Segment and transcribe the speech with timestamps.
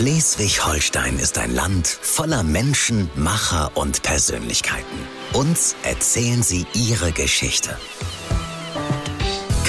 [0.00, 4.98] Schleswig-Holstein ist ein Land voller Menschen, Macher und Persönlichkeiten.
[5.34, 7.76] Uns erzählen sie ihre Geschichte.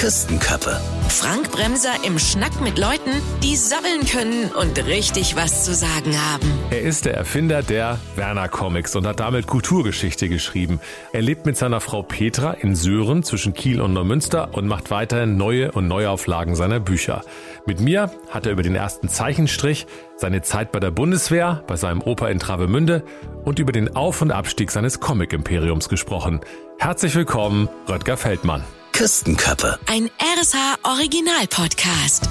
[0.02, 0.80] Küstenköppe.
[1.10, 6.50] Frank Bremser im Schnack mit Leuten, die sabbeln können und richtig was zu sagen haben.
[6.72, 10.80] Er ist der Erfinder der Werner Comics und hat damit Kulturgeschichte geschrieben.
[11.12, 15.36] Er lebt mit seiner Frau Petra in Sören zwischen Kiel und Neumünster und macht weiterhin
[15.36, 17.22] neue und Neuauflagen seiner Bücher.
[17.64, 22.02] Mit mir hat er über den ersten Zeichenstrich, seine Zeit bei der Bundeswehr, bei seinem
[22.02, 23.04] Opa in Travemünde
[23.44, 26.40] und über den Auf- und Abstieg seines Comic-Imperiums gesprochen.
[26.76, 28.64] Herzlich willkommen, Röttger Feldmann.
[28.92, 29.78] Küstenköppe.
[29.86, 32.28] Ein RSH Original Podcast.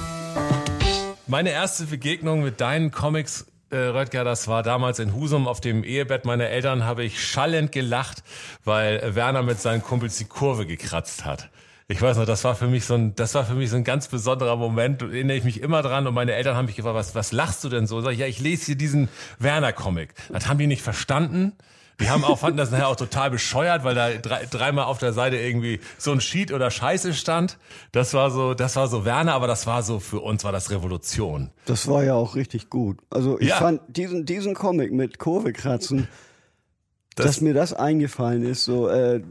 [1.25, 5.83] Meine erste Begegnung mit deinen Comics, äh, Röttger, das war damals in Husum auf dem
[5.83, 8.23] Ehebett meiner Eltern, habe ich schallend gelacht,
[8.63, 11.49] weil Werner mit seinen Kumpels die Kurve gekratzt hat.
[11.91, 13.83] Ich weiß noch, das war für mich so ein, das war für mich so ein
[13.83, 15.01] ganz besonderer Moment.
[15.01, 16.07] Da erinnere ich mich immer dran.
[16.07, 17.99] Und meine Eltern haben mich gefragt, was, was lachst du denn so?
[18.01, 19.09] Sag ich, ja, ich lese hier diesen
[19.39, 20.13] Werner-Comic.
[20.31, 21.51] Das haben die nicht verstanden.
[21.99, 25.11] Die haben auch, fanden das nachher auch total bescheuert, weil da drei, dreimal auf der
[25.13, 27.57] Seite irgendwie so ein Sheet oder Scheiße stand.
[27.91, 30.71] Das war so, das war so Werner, aber das war so, für uns war das
[30.71, 31.51] Revolution.
[31.65, 32.99] Das war ja auch richtig gut.
[33.11, 33.57] Also ich Ja.
[33.57, 36.07] fand diesen, diesen Comic mit Kurvekratzen,
[37.15, 39.21] Das- dass mir das eingefallen ist, so, äh,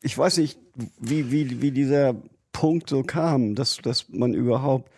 [0.00, 0.58] ich weiß nicht,
[1.00, 2.14] wie, wie, wie dieser
[2.52, 4.90] Punkt so kam, dass, dass man überhaupt,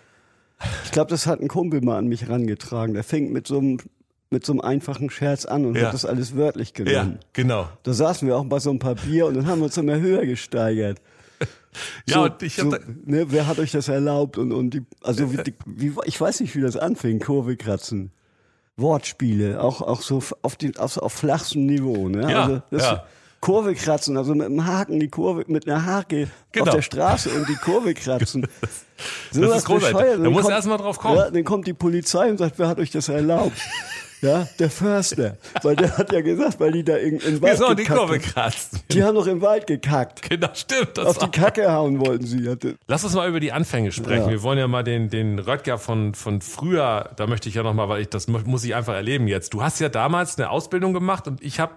[0.85, 2.95] ich glaube, das hat ein Kumpel mal an mich rangetragen.
[2.95, 3.79] Der fängt mit so einem,
[4.31, 5.87] mit so einem einfachen Scherz an und Ja.
[5.87, 7.19] hat das alles wörtlich Ja, genommen.
[7.33, 7.69] genau.
[7.85, 10.27] Da saßen wir auch bei so einem Papier und dann haben wir uns immer höher
[10.27, 11.01] gesteigert.
[12.07, 14.83] Ja, so, und ich hab so, ne, wer hat euch das erlaubt und und die,
[15.03, 18.11] also wie, die, wie, ich weiß nicht, wie das anfing, Kurve kratzen,
[18.77, 22.23] Wortspiele, auch auch so auf die auf, auf flachstem Niveau, ne?
[22.31, 23.07] Ja, also das ja.
[23.41, 26.67] Kurve kratzen, also mit einem Haken die Kurve mit einer Hake Genau.
[26.67, 28.47] auf der Straße und die Kurve kratzen.
[29.31, 29.97] So Das ist großartig.
[29.97, 31.19] Da Dann musst du kommt- erst mal drauf kommen.
[31.19, 33.53] Ja, dann kommt die Polizei und sagt, wer hat euch das erlaubt?
[34.21, 35.37] Ja, der Förster.
[35.63, 37.99] Weil der hat ja gesagt, weil die da in, in den Wald genau, die gekackt
[37.99, 38.23] Kurve haben.
[38.23, 38.85] kratzt.
[38.91, 40.29] Die haben doch im Wald gekackt.
[40.29, 40.99] Genau, stimmt.
[40.99, 42.49] Das Auf die Kacke hauen wollten sie.
[42.89, 44.25] Lass uns mal über die Anfänge sprechen.
[44.25, 44.31] Ja.
[44.31, 47.89] Wir wollen ja mal den, den Röttger von, von früher, da möchte ich ja nochmal,
[47.89, 49.55] weil ich das mu- muss ich einfach erleben jetzt.
[49.55, 51.75] Du hast ja damals eine Ausbildung gemacht und ich habe,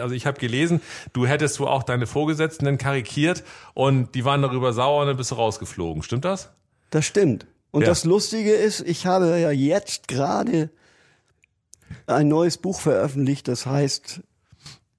[0.00, 0.80] also ich habe gelesen,
[1.12, 3.42] du hättest du auch deine Vorgesetzten dann karikiert
[3.74, 6.02] und die waren darüber sauer und dann bist du rausgeflogen.
[6.02, 6.50] Stimmt das?
[6.90, 7.46] Das stimmt.
[7.70, 7.88] Und Ja.
[7.88, 10.70] das Lustige ist, ich habe ja jetzt gerade
[12.06, 14.20] ein neues Buch veröffentlicht, das heißt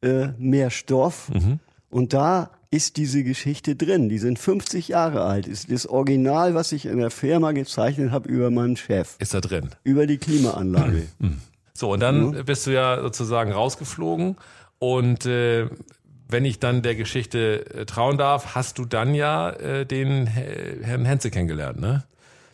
[0.02, 1.30] äh, Mehr Stoff.
[1.30, 1.60] Mhm.
[1.90, 4.08] Und da ist diese Geschichte drin.
[4.08, 5.46] Die sind 50 Jahre alt.
[5.46, 9.42] Ist das Original, was ich in der Firma gezeichnet habe über meinen Chef, Ist da
[9.42, 9.70] drin.
[9.84, 11.08] über die Klimaanlage.
[11.74, 14.36] So, und dann bist du ja sozusagen rausgeflogen
[14.78, 15.68] und äh,
[16.28, 21.06] wenn ich dann der Geschichte äh, trauen darf, hast du dann ja äh, den Herrn
[21.06, 22.04] Henze kennengelernt, ne?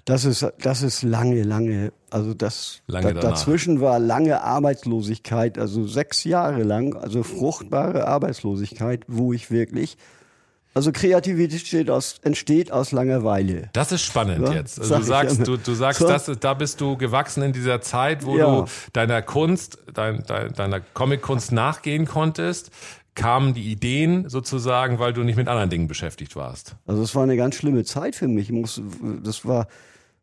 [0.08, 5.86] Das ist, das ist lange, lange, also das, Lange da, dazwischen war lange Arbeitslosigkeit, also
[5.86, 9.98] sechs Jahre lang, also fruchtbare Arbeitslosigkeit, wo ich wirklich,
[10.74, 13.70] also Kreativität aus, entsteht aus Langeweile.
[13.74, 14.80] Das ist spannend Ja, jetzt.
[14.80, 16.08] Also sag du sagst, du, du sagst, So.
[16.08, 18.62] das, da bist du gewachsen in dieser Zeit, wo Ja.
[18.62, 22.72] du deiner Kunst, dein, dein, deiner Comic-Kunst nachgehen konntest.
[23.14, 26.76] Kamen die Ideen sozusagen, weil du nicht mit anderen Dingen beschäftigt warst.
[26.86, 28.46] Also es war eine ganz schlimme Zeit für mich.
[28.50, 28.84] Ich musste,
[29.22, 29.68] das war,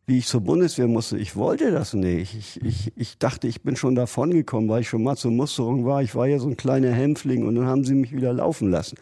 [0.07, 1.17] wie ich zur Bundeswehr musste.
[1.19, 2.37] Ich wollte das nicht.
[2.37, 5.87] Ich, ich, ich dachte, ich bin schon davon gekommen, weil ich schon mal zur Musterung
[5.87, 6.03] war.
[6.03, 8.97] Ich war ja so ein kleiner Hämpfling und dann haben sie mich wieder laufen lassen.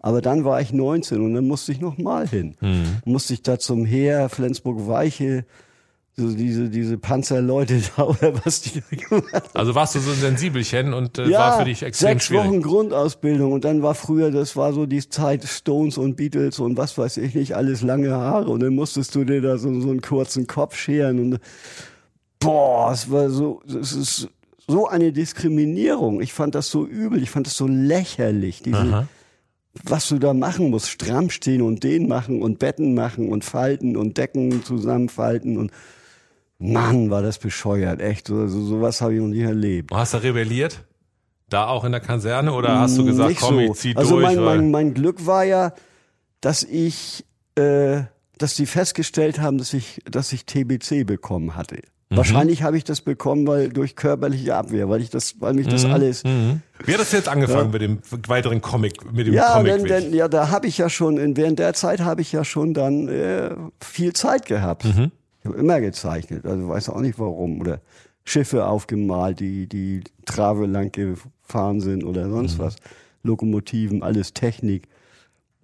[0.00, 2.54] Aber dann war ich 19 und dann musste ich noch mal hin.
[3.04, 5.44] Musste ich da zum Heer, Flensburg-Weiche,
[6.18, 9.48] so diese, diese Panzerleute da oder was die da gemacht haben.
[9.54, 12.48] Also warst du so ein Sensibelchen und äh, war für dich extrem sechs schwierig.
[12.48, 16.76] Wochen Grundausbildung und dann war früher, das war so die Zeit Stones und Beatles und
[16.76, 19.90] was weiß ich nicht, alles lange Haare und dann musstest du dir da so, so
[19.90, 21.40] einen kurzen Kopf scheren und
[22.40, 24.28] boah, es war so, es ist
[24.66, 26.20] so eine Diskriminierung.
[26.20, 29.08] Ich fand das so übel, ich fand das so lächerlich, diese, Aha.
[29.84, 33.96] was du da machen musst, stramm stehen und den machen und Betten machen und falten
[33.96, 35.72] und Decken zusammenfalten und
[36.58, 38.26] Mann, war das bescheuert, echt.
[38.28, 39.90] So, so, sowas habe ich noch nie erlebt.
[39.92, 40.84] Du hast da rebelliert?
[41.48, 43.60] Da auch in der Kaserne oder hast du gesagt, Nicht komm, so.
[43.60, 44.24] ich zieh also durch?
[44.26, 45.72] mein, weil- mein, mein Glück war ja,
[46.40, 47.24] dass ich,
[47.54, 48.02] äh,
[48.36, 51.76] dass die festgestellt haben, dass ich, dass ich TBC bekommen hatte.
[52.10, 52.16] Mhm.
[52.16, 55.84] Wahrscheinlich habe ich das bekommen, weil durch körperliche Abwehr, weil ich das, weil mich das
[55.86, 56.24] alles.
[56.24, 56.60] Mhm.
[56.84, 60.14] Wie hat das jetzt angefangen mit dem weiteren Comic, mit dem Ja, Comic denn, denn,
[60.14, 63.50] ja, da habe ich ja schon, während der Zeit habe ich ja schon dann äh,
[63.80, 64.84] viel Zeit gehabt.
[64.84, 65.12] Mhm.
[65.48, 67.60] Habe immer gezeichnet, also weiß auch nicht warum.
[67.60, 67.80] Oder
[68.24, 72.62] Schiffe aufgemalt, die, die Trave lang gefahren sind oder sonst Mhm.
[72.62, 72.76] was.
[73.22, 74.88] Lokomotiven, alles Technik.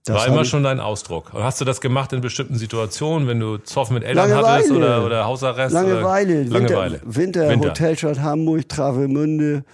[0.06, 1.32] Das War immer schon dein Ausdruck.
[1.32, 4.48] Und hast du das gemacht in bestimmten Situationen, wenn du Zoff mit Eltern Langeweile.
[4.56, 5.72] hattest oder, oder Hausarrest?
[5.72, 6.42] Langeweile.
[6.42, 6.50] Oder?
[6.60, 7.00] Langeweile.
[7.04, 9.64] Winter, Winter, Hotelstadt Hamburg, Travemünde.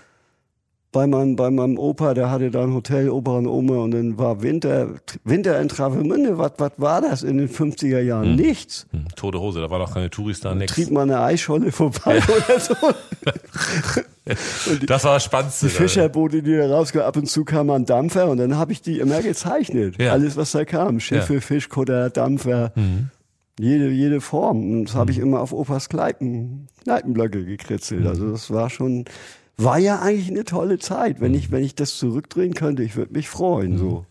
[0.92, 4.18] Bei meinem, bei meinem Opa, der hatte da ein Hotel, Opa und Oma, und dann
[4.18, 4.88] war Winter,
[5.22, 6.36] Winter in Travemünde.
[6.36, 8.34] Was, was war das in den 50er Jahren?
[8.34, 8.88] Nichts.
[8.90, 10.72] Hm, tote Hose, da war noch keine Touris da, nix.
[10.72, 12.74] Trieb mal eine Eisscholle vorbei oder so.
[14.86, 15.66] Das war das Spannendste.
[15.66, 18.80] Die Fischerboote, die da rauskamen, ab und zu kam ein Dampfer und dann habe ich
[18.80, 20.00] die immer gezeichnet.
[20.00, 20.12] Ja.
[20.12, 21.00] Alles, was da kam.
[21.00, 22.72] Schiffe, Fischkutter, Dampfer.
[23.58, 24.70] Jede, jede Form.
[24.70, 28.06] Und das habe ich immer auf Opas Kneipen, Kneipenblöcke gekritzelt.
[28.06, 29.04] Also das war schon,
[29.62, 31.20] war ja eigentlich eine tolle Zeit.
[31.20, 34.06] Wenn ich, wenn ich das zurückdrehen könnte, ich würde mich freuen, so.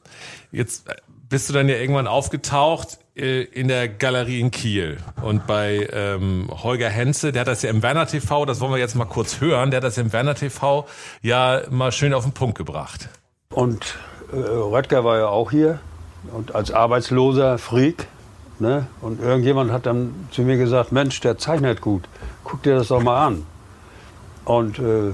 [0.51, 0.96] Jetzt äh,
[1.30, 6.50] bist du dann ja irgendwann aufgetaucht äh, in der Galerie in Kiel und bei ähm,
[6.51, 9.42] Holger Henze, der hat das ja im Werner TV, das wollen wir jetzt mal kurz
[9.42, 10.86] hören, der hat das im Werner TV
[11.22, 13.10] ja mal schön auf den Punkt gebracht.
[13.54, 13.95] Und
[14.31, 15.80] äh, Röttger war ja auch hier
[16.34, 18.07] und als arbeitsloser Freak.
[18.60, 18.88] Ne?
[19.02, 22.04] Und irgendjemand hat dann zu mir gesagt, Mensch, der zeichnet gut,
[22.44, 23.45] guck dir das doch mal an.
[24.44, 25.12] Und äh,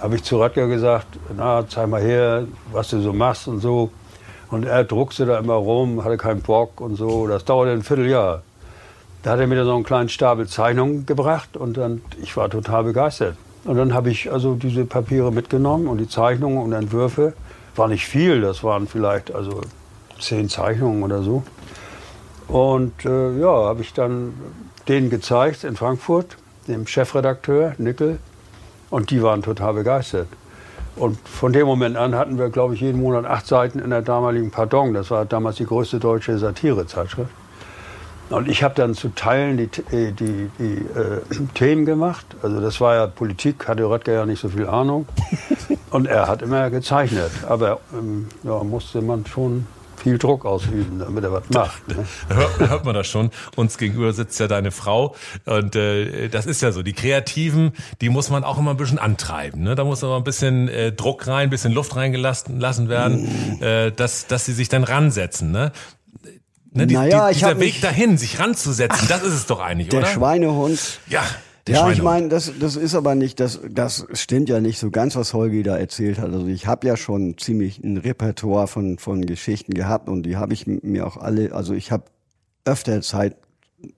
[0.00, 1.06] habe ich zu Röttger gesagt,
[1.36, 3.90] na, zeig mal her, was du so machst und so.
[4.50, 7.26] Und er druckste da immer rum, hatte keinen Bock und so.
[7.26, 8.42] Das dauerte ein Vierteljahr.
[9.22, 12.48] Da hat er mir dann so einen kleinen Stapel Zeichnungen gebracht und dann, ich war
[12.48, 13.36] total begeistert.
[13.64, 17.34] Und dann habe ich also diese Papiere mitgenommen und die Zeichnungen und Entwürfe.
[17.76, 19.60] War nicht viel, das waren vielleicht also
[20.18, 21.42] zehn Zeichnungen oder so.
[22.46, 24.34] Und äh, ja, habe ich dann
[24.88, 26.36] denen gezeigt in Frankfurt,
[26.66, 28.18] dem Chefredakteur Nickel.
[28.90, 30.28] Und die waren total begeistert.
[30.96, 34.02] Und von dem Moment an hatten wir, glaube ich, jeden Monat acht Seiten in der
[34.02, 34.94] damaligen Pardon.
[34.94, 37.30] Das war damals die größte deutsche Satirezeitschrift.
[38.30, 41.20] Und ich habe dann zu Teilen die, äh, die, die äh,
[41.54, 42.26] Themen gemacht.
[42.42, 45.06] Also das war ja Politik, hatte Röttger ja nicht so viel Ahnung.
[45.90, 47.30] Und er hat immer gezeichnet.
[47.48, 49.66] Aber ähm, ja, musste man schon
[49.98, 51.82] viel Druck ausüben, damit er was macht.
[51.88, 52.04] Ne?
[52.28, 53.30] Hört, hört man das schon.
[53.56, 55.14] Uns gegenüber sitzt ja deine Frau.
[55.46, 56.82] Und äh, das ist ja so.
[56.82, 59.62] Die Kreativen, die muss man auch immer ein bisschen antreiben.
[59.62, 59.74] Ne?
[59.74, 63.92] Da muss aber ein bisschen äh, Druck rein, ein bisschen Luft reingelassen lassen werden, äh,
[63.92, 65.50] dass, dass sie sich dann ransetzen.
[65.50, 65.72] Ne?
[66.72, 70.00] Ne, die, Naja, die, dieser Weg dahin, sich ranzusetzen, das ist es doch eigentlich, Der
[70.00, 70.08] oder?
[70.08, 71.00] Schweinehund.
[71.08, 74.78] Ja, der ja, ich meine, das, das ist aber nicht, das, das stimmt ja nicht
[74.78, 76.32] so ganz, was Holgi da erzählt hat.
[76.32, 80.52] Also ich habe ja schon ziemlich ein Repertoire von, von Geschichten gehabt und die habe
[80.54, 82.04] ich mir auch alle, also ich habe
[82.64, 83.36] öfter Zeit,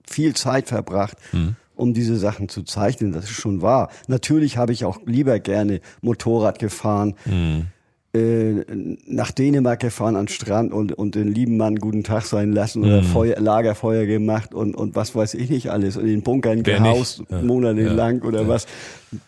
[0.07, 1.55] viel Zeit verbracht, Hm.
[1.75, 3.11] um diese Sachen zu zeichnen.
[3.11, 3.89] Das ist schon wahr.
[4.07, 7.15] Natürlich habe ich auch lieber gerne Motorrad gefahren.
[7.23, 7.67] Hm.
[8.13, 8.65] Äh,
[9.05, 12.83] nach Dänemark gefahren an den Strand und, und den lieben Mann guten Tag sein lassen
[12.83, 16.65] oder Feuer, Lagerfeuer gemacht und, und was weiß ich nicht alles und in den Bunkern
[16.65, 17.23] Wer gehaust?
[17.29, 17.41] Ja.
[17.41, 18.67] monatelang oder was.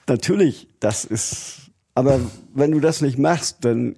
[0.08, 2.20] Natürlich, das ist, aber
[2.54, 3.96] wenn du das nicht machst, dann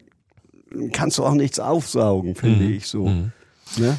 [0.91, 3.09] kannst du auch nichts aufsaugen, finde ich so.
[3.77, 3.97] Ne?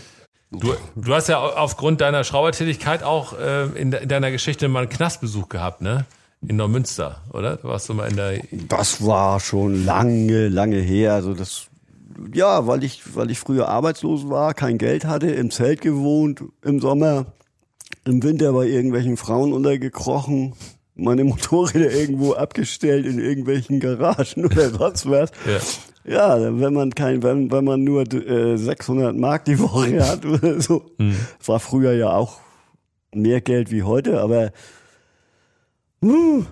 [0.53, 4.81] Du, du hast ja aufgrund deiner Schraubertätigkeit auch äh, in, de, in deiner Geschichte mal
[4.81, 6.06] einen Knastbesuch gehabt, ne?
[6.47, 7.56] In Neumünster, oder?
[7.56, 8.41] Du warst du mal in der.
[8.69, 11.15] Das war schon lange, lange her.
[11.15, 11.69] Also das,
[12.33, 16.81] ja, weil ich, weil ich früher arbeitslos war, kein Geld hatte, im Zelt gewohnt, im
[16.81, 17.27] Sommer,
[18.05, 20.55] im Winter bei irgendwelchen Frauen untergekrochen,
[20.94, 25.31] meine Motorräder irgendwo abgestellt in irgendwelchen Garagen oder sonst was.
[25.47, 25.61] Ja.
[26.09, 30.61] Ja, wenn man kein, wenn, wenn man nur äh, 600 Mark die Woche hat oder
[30.61, 30.85] so,
[31.44, 32.38] war früher ja auch
[33.12, 34.53] mehr Geld wie heute, aber
[36.02, 36.44] uh,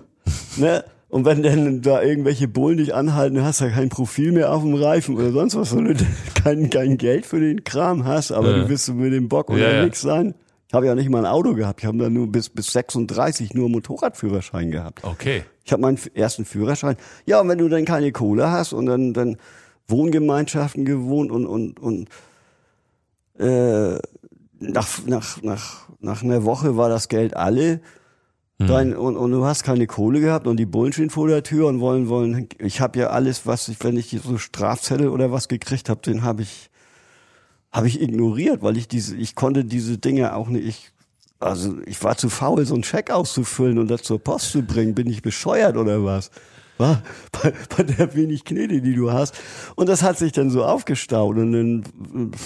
[0.57, 0.83] ne?
[1.09, 4.63] Und wenn dann da irgendwelche Bullen dich anhalten, hast du ja kein Profil mehr auf
[4.63, 6.05] dem Reifen oder sonst was, weil du
[6.43, 8.63] kein, kein Geld für den Kram hast, aber Ja.
[8.63, 9.67] du wirst mit dem Bock Ja, ja.
[9.69, 10.35] unterwegs sein.
[10.67, 11.79] Ich habe ja nicht mal ein Auto gehabt.
[11.81, 15.03] Ich habe dann nur bis, bis 36 nur Motorradführerschein gehabt.
[15.05, 15.43] Okay.
[15.63, 16.97] Ich habe meinen ersten Führerschein.
[17.25, 19.37] Ja, und wenn du dann keine Kohle hast und dann, dann
[19.87, 22.09] Wohngemeinschaften gewohnt und, und, und
[23.39, 23.97] äh,
[24.59, 27.79] nach, nach, nach, nach einer Woche war das Geld alle.
[28.57, 31.67] Dein, und, und du hast keine Kohle gehabt und die Bullen stehen vor der Tür
[31.67, 32.47] und wollen, wollen.
[32.59, 36.23] Ich habe ja alles, was ich, wenn ich so Strafzettel oder was gekriegt habe, den
[36.23, 36.69] habe ich,
[37.73, 40.65] habe ich ignoriert, weil ich diese, ich konnte diese Dinge auch nicht.
[40.65, 40.91] Ich,
[41.39, 44.95] also ich war zu faul, so einen Scheck auszufüllen und das zur Post zu bringen.
[44.95, 46.31] Bin ich bescheuert oder was?
[46.77, 47.01] Wa?
[47.33, 49.35] Bei, bei der wenig Knete, die du hast.
[49.75, 51.83] Und das hat sich dann so aufgestaut und dann
[52.31, 52.37] äh,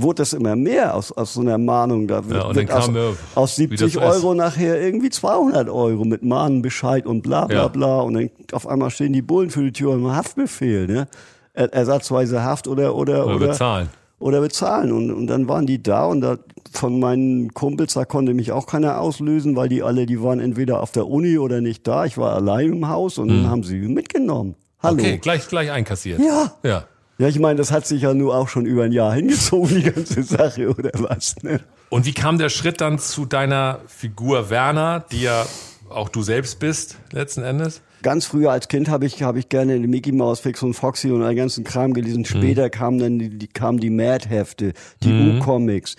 [0.00, 2.06] wurde das immer mehr aus, aus so einer Mahnung.
[2.06, 4.06] Da wird, und wird dann aus, ja, aus wie das 70 so ist.
[4.06, 7.68] Euro nachher irgendwie 200 Euro mit Mahnenbescheid und bla bla Ja.
[7.68, 8.00] bla.
[8.00, 11.08] Und dann auf einmal stehen die Bullen für die Tür und Haftbefehl, ne?
[11.54, 13.88] Er, ersatzweise Haft oder, oder, Oder bezahlen.
[14.20, 14.92] oder bezahlen.
[14.92, 16.36] Und, und dann waren die da und da
[16.72, 20.80] von meinen Kumpels, da konnte mich auch keiner auslösen, weil die alle, die waren entweder
[20.82, 22.04] auf der Uni oder nicht da.
[22.04, 24.54] Ich war allein im Haus und dann haben sie mitgenommen.
[24.82, 24.94] Hallo.
[24.98, 26.20] Okay, gleich, gleich einkassiert.
[26.20, 26.52] Ja.
[26.62, 26.84] Ja.
[27.18, 29.90] Ja, ich meine, das hat sich ja nur auch schon über ein Jahr hingezogen, die
[29.90, 31.34] ganze Sache, oder was?
[31.42, 31.60] Ne?
[31.88, 35.44] Und wie kam der Schritt dann zu deiner Figur Werner, die ja
[35.88, 37.82] auch du selbst bist, letzten Endes?
[38.02, 41.10] Ganz früher als Kind habe ich, hab ich gerne die Mickey Mouse, Fix und Foxy
[41.10, 42.24] und all ganzen Kram gelesen.
[42.24, 42.70] Später mhm.
[42.70, 44.72] kamen dann die, die, kamen die Mad-Hefte,
[45.02, 45.38] die mhm.
[45.38, 45.96] U-Comics.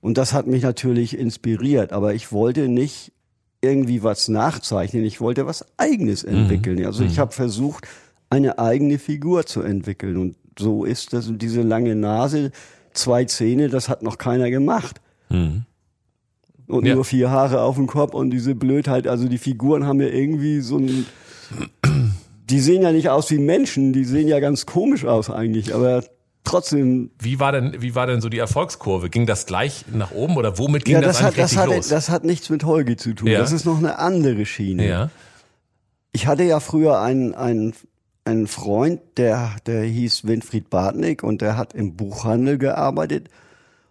[0.00, 1.92] Und das hat mich natürlich inspiriert.
[1.92, 3.12] Aber ich wollte nicht
[3.60, 5.04] irgendwie was nachzeichnen.
[5.04, 6.36] Ich wollte was Eigenes mhm.
[6.36, 6.78] entwickeln.
[6.78, 6.86] Mhm.
[6.86, 7.20] Also ich mhm.
[7.20, 7.88] habe versucht,
[8.28, 10.16] eine eigene Figur zu entwickeln.
[10.16, 11.28] Und so ist das.
[11.28, 12.52] Und diese lange Nase,
[12.92, 15.00] zwei Zähne, das hat noch keiner gemacht.
[15.28, 15.64] Mhm.
[16.66, 16.94] Und ja.
[16.94, 19.08] nur vier Haare auf dem Kopf und diese Blödheit.
[19.08, 21.06] Also die Figuren haben ja irgendwie so ein.
[22.48, 26.02] Die sehen ja nicht aus wie Menschen, die sehen ja ganz komisch aus eigentlich, aber
[26.44, 27.10] trotzdem.
[27.18, 29.08] Wie war denn, wie war denn so die Erfolgskurve?
[29.08, 31.88] Ging das gleich nach oben oder womit ging ja, das, das hat, das hat, los?
[31.88, 33.28] Das hat nichts mit Holgi zu tun.
[33.28, 33.38] Ja.
[33.38, 34.88] Das ist noch eine andere Schiene.
[34.88, 35.10] Ja.
[36.12, 37.72] Ich hatte ja früher einen, einen
[38.24, 43.28] einen Freund, der, der hieß Winfried Bartnick und der hat im Buchhandel gearbeitet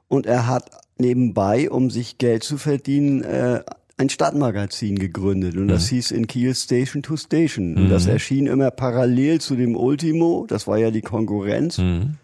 [0.08, 3.64] und er hat nebenbei, um sich Geld zu verdienen, äh,
[3.98, 5.96] ein Stadtmagazin gegründet und das mhm.
[5.96, 7.76] hieß in Kiel Station to Station.
[7.76, 8.12] Und das mhm.
[8.12, 11.80] erschien immer parallel zu dem Ultimo, das war ja die Konkurrenz.
[11.80, 12.16] Mhm.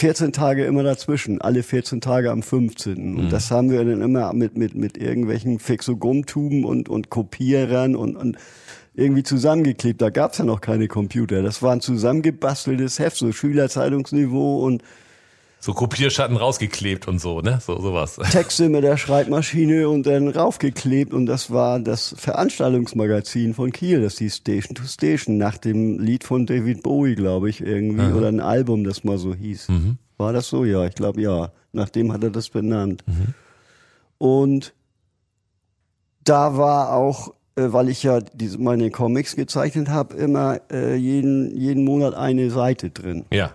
[0.00, 3.16] 14 Tage immer dazwischen, alle 14 Tage am 15.
[3.16, 3.28] Und mhm.
[3.28, 8.38] das haben wir dann immer mit, mit, mit irgendwelchen Fixogumtuben und, und Kopierern und, und
[8.94, 10.00] irgendwie zusammengeklebt.
[10.00, 11.42] Da gab's ja noch keine Computer.
[11.42, 14.82] Das war ein zusammengebasteltes Heft, so Schülerzeitungsniveau und
[15.62, 17.58] so Kopierschatten rausgeklebt und so, ne?
[17.60, 18.16] So sowas.
[18.30, 24.16] Texte mit der Schreibmaschine und dann raufgeklebt und das war das Veranstaltungsmagazin von Kiel, das
[24.16, 28.14] hieß Station to Station, nach dem Lied von David Bowie, glaube ich, irgendwie, Aha.
[28.14, 29.68] oder ein Album, das mal so hieß.
[29.68, 29.98] Mhm.
[30.16, 30.64] War das so?
[30.64, 31.52] Ja, ich glaube ja.
[31.72, 33.04] Nachdem hat er das benannt.
[33.06, 33.34] Mhm.
[34.16, 34.74] Und
[36.24, 41.84] da war auch weil ich ja diese, meine Comics gezeichnet habe, immer äh, jeden, jeden
[41.84, 43.24] Monat eine Seite drin.
[43.32, 43.52] Ja.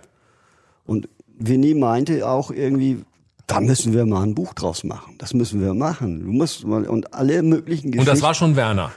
[0.84, 3.04] Und Winnie meinte auch irgendwie,
[3.46, 5.14] da müssen wir mal ein Buch draus machen.
[5.18, 6.24] Das müssen wir machen.
[6.24, 8.08] Du musst mal, und alle möglichen Geschichten.
[8.08, 8.92] Und das war schon Werner.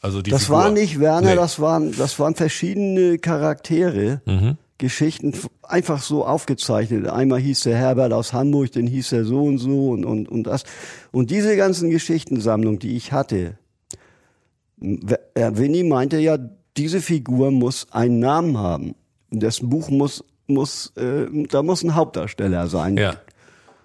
[0.00, 0.58] Also die das Figur.
[0.58, 1.36] war nicht Werner, nee.
[1.36, 4.20] das waren, das waren verschiedene Charaktere.
[4.26, 4.58] Mhm.
[4.76, 5.32] Geschichten
[5.62, 7.08] einfach so aufgezeichnet.
[7.08, 10.44] Einmal hieß der Herbert aus Hamburg, dann hieß er so und so und, und, und
[10.44, 10.64] das.
[11.12, 13.56] Und diese ganzen Geschichtensammlung, die ich hatte,
[15.34, 16.38] Winnie meinte ja,
[16.76, 18.94] diese Figur muss einen Namen haben.
[19.30, 22.96] Das Buch muss, muss, äh, da muss ein Hauptdarsteller sein.
[22.96, 23.14] Ja.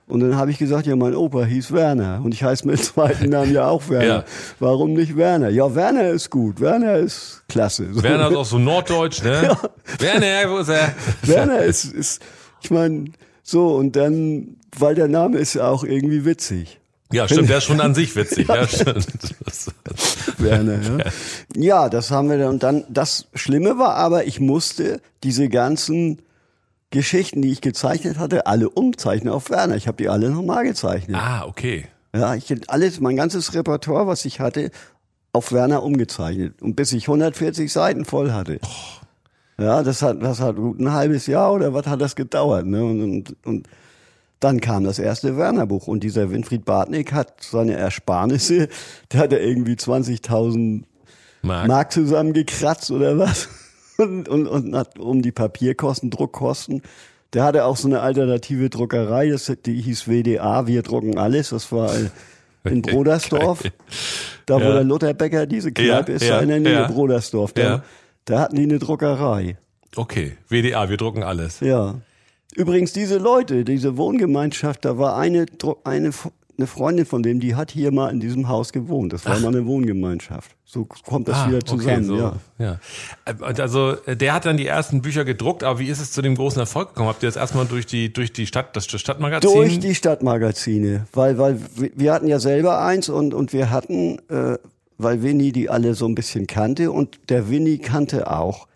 [0.08, 3.30] Und dann habe ich gesagt, ja, mein Opa hieß Werner und ich heiße mit zweiten
[3.30, 4.06] Namen ja auch Werner.
[4.10, 4.24] Ja.
[4.60, 5.50] Warum nicht Werner?
[5.50, 6.60] Ja, Werner ist gut.
[6.60, 7.86] Werner ist klasse.
[8.02, 9.44] Werner ist auch so norddeutsch, ne?
[9.44, 9.60] Ja.
[10.00, 10.96] Werner, wo ist er?
[11.22, 12.24] Werner ist, ist
[12.62, 13.06] ich meine,
[13.44, 16.80] so und dann, weil der Name ist ja auch irgendwie witzig.
[17.12, 18.48] Ja, stimmt, der ist schon an sich witzig.
[18.48, 19.08] ja, stimmt.
[20.42, 21.12] Werner, ja.
[21.56, 22.50] ja, das haben wir dann.
[22.50, 26.22] Und dann, das Schlimme war aber, ich musste diese ganzen
[26.92, 29.76] Geschichten, die ich gezeichnet hatte, alle umzeichnen auf Werner.
[29.76, 31.18] Ich habe die alle nochmal gezeichnet.
[31.20, 31.88] Ah, okay.
[32.16, 34.72] Ja, ich alles, mein ganzes Repertoire, was ich hatte,
[35.32, 36.62] auf Werner umgezeichnet.
[36.62, 38.60] Und bis ich 140 Seiten voll hatte.
[38.64, 39.00] Oh.
[39.60, 42.84] Ja, das hat, das hat gut ein halbes Jahr oder was hat das gedauert, ne?
[42.84, 43.68] Und, und, und
[44.40, 48.70] dann kam das erste Werner-Buch und dieser Winfried Bartnick hat seine Ersparnisse,
[49.12, 50.84] der hat ja irgendwie 20.000
[51.42, 51.68] Mark.
[51.68, 53.50] Mark zusammengekratzt oder was
[53.98, 56.82] und, und, und hat um die Papierkosten, Druckkosten.
[57.34, 61.72] Der hatte auch so eine alternative Druckerei, das, die hieß WDA, wir drucken alles, das
[61.72, 61.94] war
[62.64, 63.62] in Brodersdorf,
[64.48, 64.74] da wo ja.
[64.74, 66.88] der Lutherbecker diese Kneipe ja, ist, ja, in der Nähe ja.
[66.88, 67.84] Brodersdorf, da,
[68.26, 69.58] da hatten die eine Druckerei.
[69.96, 71.60] Okay, WDA, wir drucken alles.
[71.60, 71.96] Ja.
[72.60, 75.46] Übrigens, diese Leute, diese Wohngemeinschaft, da war eine,
[75.86, 76.12] eine,
[76.58, 79.14] eine Freundin von dem, die hat hier mal in diesem Haus gewohnt.
[79.14, 79.40] Das war Ach.
[79.40, 80.58] mal eine Wohngemeinschaft.
[80.66, 82.12] So kommt das ah, wieder zusammen.
[82.12, 82.20] Okay,
[82.58, 82.76] so, ja.
[82.76, 82.80] ja.
[83.24, 86.36] Äh, also der hat dann die ersten Bücher gedruckt, aber wie ist es zu dem
[86.36, 87.08] großen Erfolg gekommen?
[87.08, 89.52] Habt ihr das erstmal durch die durch die Stadt das Stadtmagazin?
[89.54, 94.58] Durch die Stadtmagazine, weil weil wir hatten ja selber eins und und wir hatten, äh,
[94.98, 98.68] weil Winnie die alle so ein bisschen kannte und der Winnie kannte auch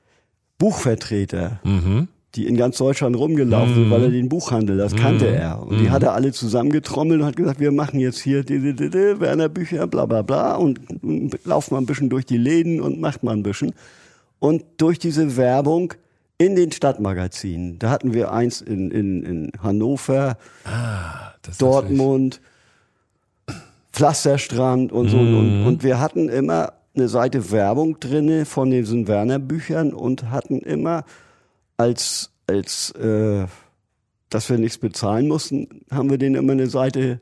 [0.57, 1.59] Buchvertreter.
[1.65, 3.91] Mhm die in ganz Deutschland rumgelaufen sind, mhm.
[3.91, 5.35] weil er den Buchhandel, das kannte mhm.
[5.35, 5.61] er.
[5.61, 5.91] Und die mhm.
[5.91, 9.19] hat er alle zusammengetrommelt und hat gesagt, wir machen jetzt hier die, die, die, die
[9.19, 12.99] Werner Bücher, bla bla bla und, und laufen mal ein bisschen durch die Läden und
[12.99, 13.73] macht mal ein bisschen.
[14.39, 15.93] Und durch diese Werbung
[16.39, 22.41] in den Stadtmagazinen, da hatten wir eins in, in, in Hannover, ah, Dortmund,
[23.91, 25.17] Pflasterstrand und so.
[25.17, 25.37] Mhm.
[25.37, 30.59] Und, und wir hatten immer eine Seite Werbung drinne von diesen Werner Büchern und hatten
[30.59, 31.05] immer
[31.77, 33.45] als, als äh,
[34.29, 37.21] dass wir nichts bezahlen mussten, haben wir denen immer eine Seite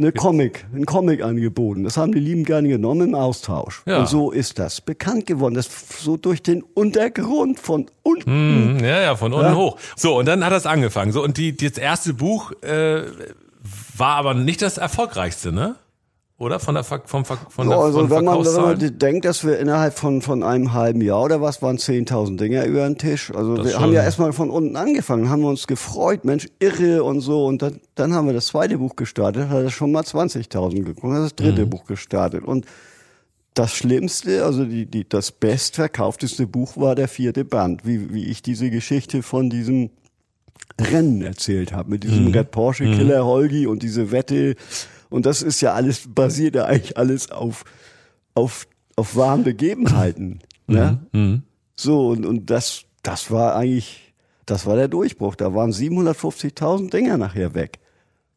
[0.00, 1.82] eine Comic, ein Comic angeboten.
[1.82, 3.82] Das haben die lieben gerne genommen im Austausch.
[3.84, 3.98] Ja.
[3.98, 5.54] Und so ist das bekannt geworden.
[5.54, 5.68] Das
[5.98, 8.74] so durch den Untergrund von unten.
[8.76, 9.56] Mhm, ja, ja, von unten Ja.
[9.56, 9.76] hoch.
[9.96, 11.10] So, und dann hat das angefangen.
[11.10, 13.02] So, und die, das erste Buch äh,
[13.96, 15.74] war aber nicht das erfolgreichste, ne?
[16.38, 16.60] Oder?
[16.60, 19.98] Von der, vom, von der also von wenn man, wenn man denkt, dass wir innerhalb
[19.98, 23.32] von, von einem halben Jahr oder was waren 10.000 Dinger über den Tisch.
[23.34, 23.80] Also Das wir schon.
[23.82, 27.44] haben ja erstmal von unten angefangen, haben wir uns gefreut, Mensch, irre und so.
[27.44, 31.16] Und dann, dann haben wir das zweite Buch gestartet, hat es schon mal 20.000 gekommen,
[31.16, 31.70] das dritte Mhm.
[31.70, 32.44] Buch gestartet.
[32.44, 32.66] Und
[33.54, 38.42] das Schlimmste, also die, die, das bestverkaufteste Buch war der vierte Band, wie, wie ich
[38.42, 39.90] diese Geschichte von diesem
[40.80, 44.54] Rennen erzählt habe, mit diesem Red Porsche Killer Holgi und diese Wette.
[45.10, 47.64] Und das ist ja alles, basiert ja eigentlich alles auf,
[48.34, 50.40] auf, auf wahren Begebenheiten.
[50.66, 51.00] Ne?
[51.74, 54.12] So, und, und das, das war eigentlich,
[54.46, 55.34] das war der Durchbruch.
[55.34, 57.78] Da waren 750.000 Dinger nachher weg.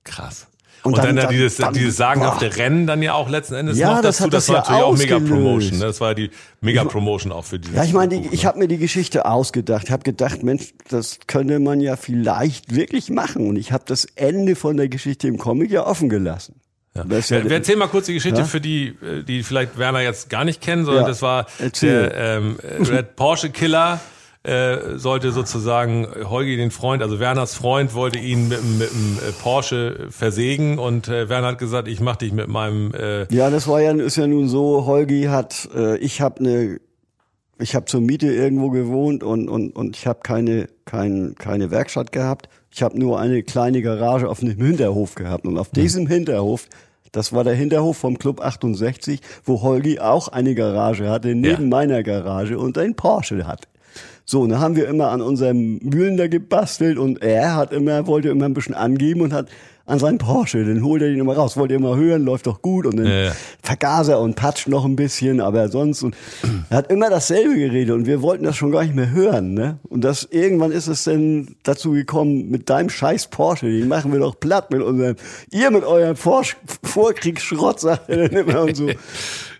[0.03, 0.47] Krass.
[0.83, 2.55] Und Und, dann- dann, dann, dieses, dann- dieses sagenhafte boah.
[2.57, 4.25] Rennen dann ja auch letzten Endes Ja, noch das dazu.
[4.25, 5.31] hat Das das war ja natürlich auch mega ausgelöst.
[5.43, 5.79] Promotion.
[5.79, 5.85] Ne?
[5.85, 8.47] Das war die mega Promotion auch für dieses Ja, ich meine, Buch, die- ich ne?
[8.47, 13.47] habe mir die Geschichte ausgedacht, habe gedacht, Mensch, das könnte man ja vielleicht wirklich machen.
[13.47, 16.55] Und ich habe das Ende von der Geschichte im Comic ja offen gelassen.
[16.95, 17.09] Ja Ja,
[17.45, 18.45] wir erzählen mal kurz die Geschichte Ja?
[18.45, 22.09] für die, äh, die vielleicht Werner jetzt gar nicht kennen, sondern Ja, das war erzähl.
[22.09, 23.99] der ähm, Red Porsche Killer.
[24.43, 29.17] Äh, sollte sozusagen Holgi den Freund, also Werners Freund, wollte ihn mit, dem- mit dem
[29.19, 33.51] äh, Porsche versägen und äh, Werner hat gesagt, ich mach dich mit meinem äh, Ja,
[33.51, 34.87] das war ja ist ja nun so.
[34.87, 36.79] Holgi hat, äh, ich habe eine,
[37.59, 42.11] ich habe zur Miete irgendwo gewohnt und und und ich habe keine kein, keine Werkstatt
[42.11, 42.49] gehabt.
[42.73, 46.65] Ich habe nur eine kleine Garage auf einem Hinterhof gehabt und auf diesem Hinterhof
[47.11, 51.67] das war der Hinterhof vom Club 68, wo Holgi auch eine Garage hatte, neben Ja.
[51.69, 53.67] meiner Garage und ein Porsche hat.
[54.31, 58.07] So, und da haben wir immer an unserem Mühlen da gebastelt und er hat immer,
[58.07, 59.49] wollte immer ein bisschen angeben und hat
[59.85, 62.85] an seinen Porsche, dann holt er den immer raus, wollte immer hören, läuft doch gut
[62.85, 63.33] und dann Ja.
[63.61, 66.15] Vergaser und Patsch noch ein bisschen, aber sonst und
[66.69, 69.79] er hat immer dasselbe geredet und wir wollten das schon gar nicht mehr hören, ne?
[69.89, 74.19] Und das irgendwann ist es dann dazu gekommen mit deinem scheiß Porsche, den machen wir
[74.19, 75.17] doch platt mit unserem
[75.51, 76.43] ihr mit eurem Vor
[76.83, 78.87] Vorkriegsschrott sagt er dann immer und so.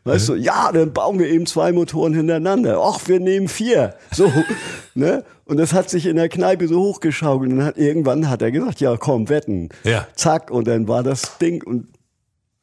[0.03, 2.79] Weißt du, ja, dann bauen wir eben zwei Motoren hintereinander.
[2.84, 3.93] Ach, wir nehmen vier.
[4.12, 4.31] So,
[4.96, 5.24] ne?
[5.46, 7.51] Und das hat sich in der Kneipe so hochgeschaukelt.
[7.51, 9.70] Und dann hat, irgendwann hat er gesagt, ja, komm, wetten.
[9.83, 10.07] Ja.
[10.16, 11.61] Zack, und dann war das Ding.
[11.64, 11.87] Und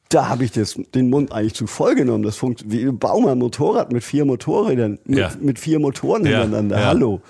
[0.09, 2.23] da habe ich das, den Mund eigentlich zu voll genommen.
[2.23, 5.31] Das funktioniert, wie bauen wir ein Motorrad mit vier Motorrädern, mit, Ja.
[5.39, 6.77] mit vier Motoren Ja, hintereinander.
[6.79, 6.85] ja.
[6.87, 7.21] Hallo.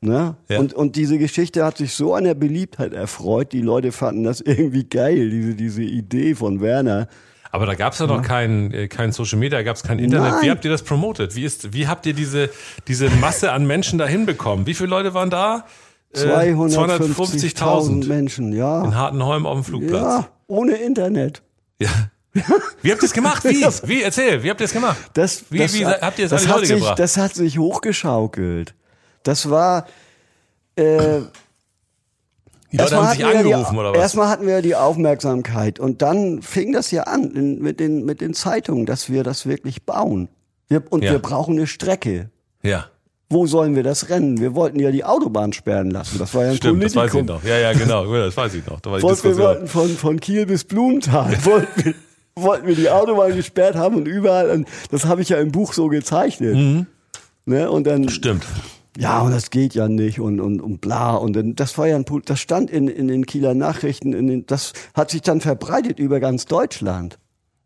[0.00, 0.36] Ne?
[0.48, 0.60] Ja.
[0.60, 3.52] Und, und diese Geschichte hat sich so an der Beliebtheit erfreut.
[3.52, 7.08] Die Leute fanden das irgendwie geil, diese, diese Idee von Werner.
[7.50, 10.32] Aber da gab's ja noch kein, äh, kein Social Media, gab's kein Internet.
[10.32, 10.42] Nein.
[10.42, 11.34] Wie habt ihr das promotet?
[11.34, 12.50] Wie, ist, wie habt ihr diese,
[12.86, 14.66] diese Masse an Menschen da hinbekommen?
[14.66, 15.64] Wie viele Leute waren da?
[16.14, 18.84] Äh, 250.000 Menschen, ja.
[18.84, 20.02] in Hartenholm auf dem Flugplatz.
[20.02, 21.42] Ja, ohne Internet.
[21.80, 21.90] Ja.
[22.82, 23.44] Wie habt ihr es gemacht?
[23.44, 23.64] Wie?
[23.88, 24.02] Wie?
[24.02, 24.96] Erzähl, wie habt ihr es gemacht?
[25.14, 26.98] Das, wie, das, wie habt ihr es an das die hat Leute sich, gebracht?
[26.98, 28.74] Das hat sich hochgeschaukelt.
[29.22, 29.86] Das war.
[30.76, 31.22] Äh,
[32.72, 33.98] die Leute haben sich angerufen die, oder was?
[33.98, 38.20] Erstmal hatten wir die Aufmerksamkeit und dann fing das ja an in, mit, den, mit
[38.20, 40.28] den Zeitungen, dass wir das wirklich bauen.
[40.68, 41.12] Wir, und Ja.
[41.12, 42.30] wir brauchen eine Strecke.
[42.62, 42.86] ja,
[43.30, 44.38] Wo sollen wir das rennen?
[44.40, 46.18] Wir wollten ja die Autobahn sperren lassen.
[46.18, 47.36] Das war ja ein stimmt, das weiß ich Politikum.
[47.36, 47.44] noch.
[47.44, 48.80] Ja, ja, genau, das weiß ich noch.
[48.80, 51.94] Da war die wir wollten von, von Kiel bis Blumenthal wollten wir,
[52.36, 54.50] wollten wir die Autobahn gesperrt haben und überall.
[54.50, 56.86] Und das habe ich ja im Buch so gezeichnet.
[57.46, 57.70] Ne?
[57.70, 58.44] Und dann Stimmt.
[59.00, 61.14] Ja, und das geht ja nicht und, und, und bla.
[61.14, 64.46] Und dann, das war ja ein, das stand in, in den Kieler Nachrichten, in den,
[64.46, 67.16] das hat sich dann verbreitet über ganz Deutschland.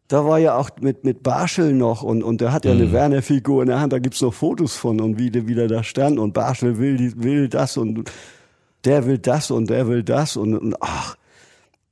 [0.08, 3.62] Da war ja auch mit, mit Barschel noch und, und der hat ja eine Werner-Figur
[3.62, 6.34] in der Hand, da gibt's noch Fotos von und wie der wieder da stand und
[6.34, 8.10] Barschel will, will das und
[8.84, 11.16] der will das und der will das und, und ach,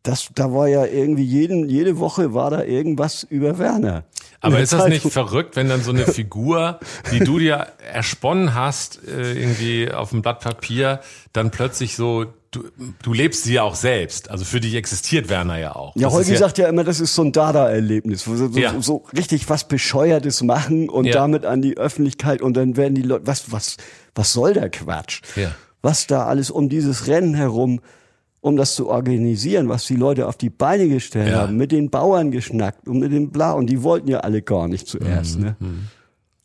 [0.03, 4.05] das, da war ja irgendwie jeden, jede Woche war da irgendwas über Werner.
[4.41, 6.81] Aber ist das nicht verrückt, wenn dann so eine Figur,
[7.13, 11.01] die du dir ersponnen hast, äh, irgendwie auf dem Blatt Papier,
[11.35, 12.65] dann plötzlich so, du,
[13.03, 14.31] du lebst sie ja auch selbst.
[14.31, 15.95] Also für dich existiert Werner ja auch.
[15.97, 18.25] Ja, Das Holgi ist sagt ja immer, das ist so ein Dada-Erlebnis.
[18.25, 18.81] So, so, Ja.
[18.81, 21.13] so richtig was Bescheuertes machen und Ja.
[21.13, 23.77] damit an die Öffentlichkeit und dann werden die Leute, was, was,
[24.15, 25.21] was soll der Quatsch?
[25.37, 25.55] Ja.
[25.83, 27.81] Was da alles um dieses Rennen herum,
[28.43, 31.43] um das zu organisieren, was die Leute auf die Beine gestellt Ja.
[31.43, 34.67] haben, mit den Bauern geschnackt und mit dem Bla und die wollten ja alle gar
[34.69, 35.45] nicht zuerst, Mhm.
[35.45, 35.57] ne?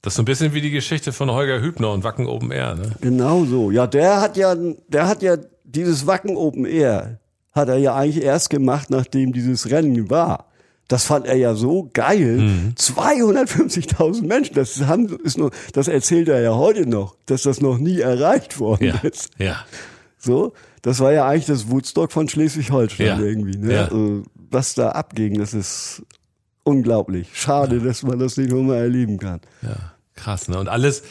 [0.02, 2.76] Das ist so ein bisschen wie die Geschichte von Holger Hübner und Wacken Open Air,
[2.76, 2.92] ne?
[3.02, 3.72] Genau so.
[3.72, 4.56] Ja, der hat ja,
[4.88, 7.20] der hat ja dieses Wacken Open Air,
[7.54, 10.52] hat er ja eigentlich erst gemacht, nachdem dieses Rennen war.
[10.88, 12.38] Das fand er ja so geil.
[12.38, 12.74] Mhm.
[12.78, 17.78] 250.000 Menschen, das haben, ist nur, das erzählt er ja heute noch, dass das noch
[17.80, 18.96] nie erreicht worden Ja.
[19.02, 19.30] ist.
[19.40, 19.66] Ja.
[20.18, 20.54] So,
[20.86, 23.20] das war ja eigentlich das Woodstock von Schleswig-Holstein Ja.
[23.20, 23.58] irgendwie.
[23.58, 23.74] Ne?
[23.74, 23.84] Ja.
[23.86, 24.22] Also,
[24.52, 26.04] was da abging, das ist
[26.64, 27.28] unglaublich.
[27.34, 29.42] Schade, dass man das nicht nochmal erleben kann.
[29.64, 29.76] Ja,
[30.16, 30.60] krass, ne?
[30.60, 31.02] Und alles,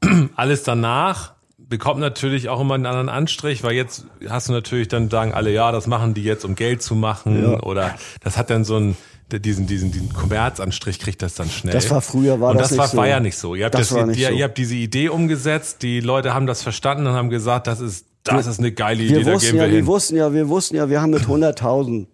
[0.36, 5.10] alles danach bekommt natürlich auch immer einen anderen Anstrich, weil jetzt hast du natürlich dann
[5.10, 7.60] sagen alle, ja, das machen die jetzt, um Geld zu machen Ja.
[7.62, 8.96] oder das hat dann so einen
[9.32, 11.72] diesen diesen diesen Kommerzanstrich kriegt das dann schnell.
[11.74, 12.96] Das war früher, war und das das, nicht war, so.
[12.98, 13.54] war ja nicht so.
[13.54, 14.34] Ihr habt Das das, ihr, so.
[14.34, 18.06] ihr habt diese Idee umgesetzt, die Leute haben das verstanden und haben gesagt, das ist
[18.24, 19.86] das ist eine geile Idee, Wir da wussten gehen wir ja, wir hin.
[19.86, 22.06] wussten ja, wir wussten ja, wir haben mit 100.000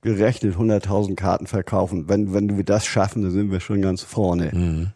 [0.00, 2.08] gerechnet, 100.000 Karten verkaufen.
[2.08, 4.50] Wenn, wenn wir das schaffen, dann sind wir schon ganz vorne.
[4.52, 4.88] Mhm.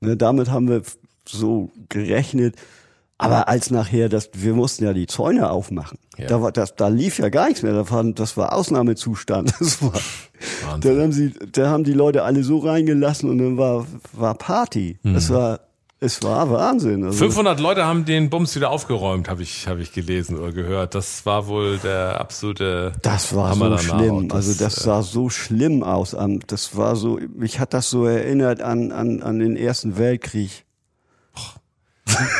[0.00, 0.82] Ne, damit haben wir
[1.28, 2.56] so gerechnet.
[3.18, 5.98] Aber als nachher, das, wir mussten ja die Zäune aufmachen.
[6.18, 6.26] Ja.
[6.26, 7.72] Da, war, das, da lief ja gar nichts mehr.
[7.72, 9.54] Das war, das war Ausnahmezustand.
[9.58, 9.92] Das war,
[10.66, 10.96] Wahnsinn.
[10.96, 14.98] da haben sie, da haben die Leute alle so reingelassen und dann war, war Party.
[15.02, 15.14] Mhm.
[15.14, 15.60] Es war,
[15.98, 17.04] es war Wahnsinn.
[17.04, 20.94] Also, 500 Leute haben den Bums wieder aufgeräumt, habe ich, hab ich gelesen oder gehört.
[20.94, 24.30] Das war wohl der absolute Das war Hammer so schlimm.
[24.30, 26.14] Also das äh, sah so schlimm aus.
[26.48, 30.64] Das war so, mich hat das so erinnert an, an, an den Ersten Weltkrieg.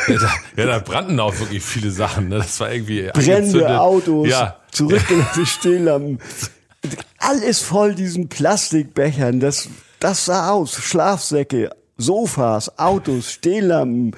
[0.07, 2.29] Ja, da, ja, da brannten auch wirklich viele Sachen.
[2.29, 2.37] Ne?
[2.37, 3.69] Das war irgendwie Brennende angezündet.
[3.69, 6.19] Autos, Ja, zurückgelassene Stehlampen.
[7.17, 9.39] Alles voll diesen Plastikbechern.
[9.39, 9.67] Das,
[9.99, 10.75] das sah aus.
[10.75, 14.15] Schlafsäcke, Sofas, Autos, Stehlampen.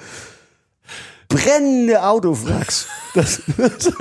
[1.28, 2.88] Brennende Autowracks.
[3.14, 3.42] Das,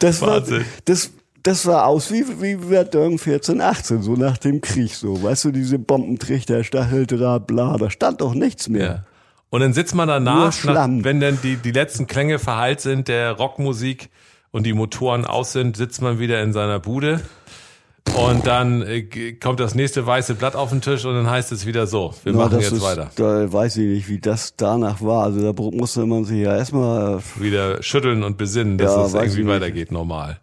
[0.00, 0.42] das war,
[0.84, 1.10] das,
[1.42, 5.22] das sah aus wie, wie Verdun 14, 18, so nach dem Krieg, so.
[5.22, 8.86] Weißt du, diese Bombentrichter, Stacheldraht, bla, da stand doch nichts mehr.
[8.86, 9.04] ja.
[9.48, 13.32] Und dann sitzt man danach, nach, wenn dann die, die letzten Klänge verhallt sind der
[13.32, 14.10] Rockmusik
[14.50, 17.20] und die Motoren aus sind, sitzt man wieder in seiner Bude.
[18.14, 19.02] Und dann äh,
[19.34, 22.32] kommt das nächste weiße Blatt auf den Tisch und dann heißt es wieder so, wir
[22.32, 23.10] Na, machen das jetzt ist, weiter.
[23.16, 25.24] Da weiß ich nicht, wie das danach war.
[25.24, 27.20] Also da musste man sich ja erstmal.
[27.36, 30.38] Wieder schütteln und besinnen, dass Ja, es irgendwie weitergeht, normal.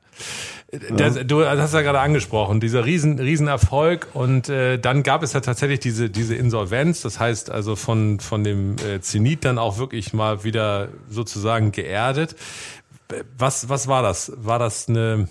[0.95, 5.33] Das, du hast ja gerade angesprochen, dieser riesen, riesen Erfolg und äh, dann gab es
[5.33, 9.77] ja tatsächlich diese, diese Insolvenz, das heißt also von, von dem äh, Zenit dann auch
[9.77, 12.35] wirklich mal wieder sozusagen geerdet.
[13.37, 14.31] Was, was war das?
[14.35, 15.27] War das eine,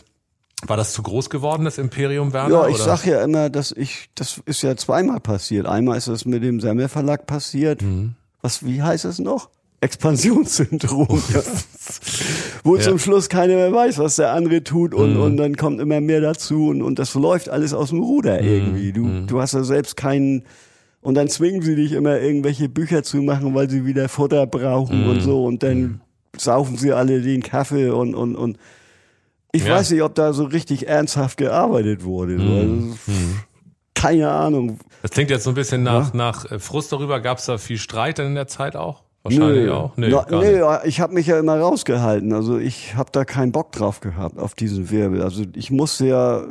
[0.66, 2.54] war das zu groß geworden, das Imperium Werner?
[2.62, 2.84] Ja, ich oder?
[2.84, 5.66] sag ja immer, dass ich, das ist ja zweimal passiert.
[5.66, 7.82] Einmal ist das mit dem Semmel Verlag passiert.
[7.82, 8.14] Mhm.
[8.40, 9.50] Was, wie heißt es noch?
[9.80, 11.22] Expansionssyndrom.
[11.34, 11.40] ja.
[12.64, 12.82] Wo Ja.
[12.82, 15.20] zum Schluss keiner mehr weiß, was der andere tut und, Mhm.
[15.22, 18.48] und dann kommt immer mehr dazu und, und das läuft alles aus dem Ruder Mhm.
[18.48, 18.92] irgendwie.
[18.92, 20.44] Du, du hast ja selbst keinen,
[21.00, 25.02] und dann zwingen sie dich immer irgendwelche Bücher zu machen, weil sie wieder Futter brauchen
[25.04, 25.10] Mhm.
[25.10, 26.00] und so und dann
[26.36, 28.56] saufen sie alle den Kaffee und, und, und
[29.52, 29.74] ich Ja.
[29.74, 32.34] weiß nicht, ob da so richtig ernsthaft gearbeitet wurde.
[32.38, 32.94] Mhm.
[33.06, 33.22] Also,
[33.94, 34.78] keine Ahnung.
[35.02, 37.20] Das klingt jetzt so ein bisschen nach, nach äh, Frust darüber.
[37.20, 39.02] Gab es da viel Streit dann in der Zeit auch?
[39.24, 39.96] Wahrscheinlich auch.
[39.96, 42.32] Nee, Na, nee ja, ich habe mich ja immer rausgehalten.
[42.32, 45.22] Also ich habe da keinen Bock drauf gehabt, auf diesen Wirbel.
[45.22, 46.42] Also ich musste ja,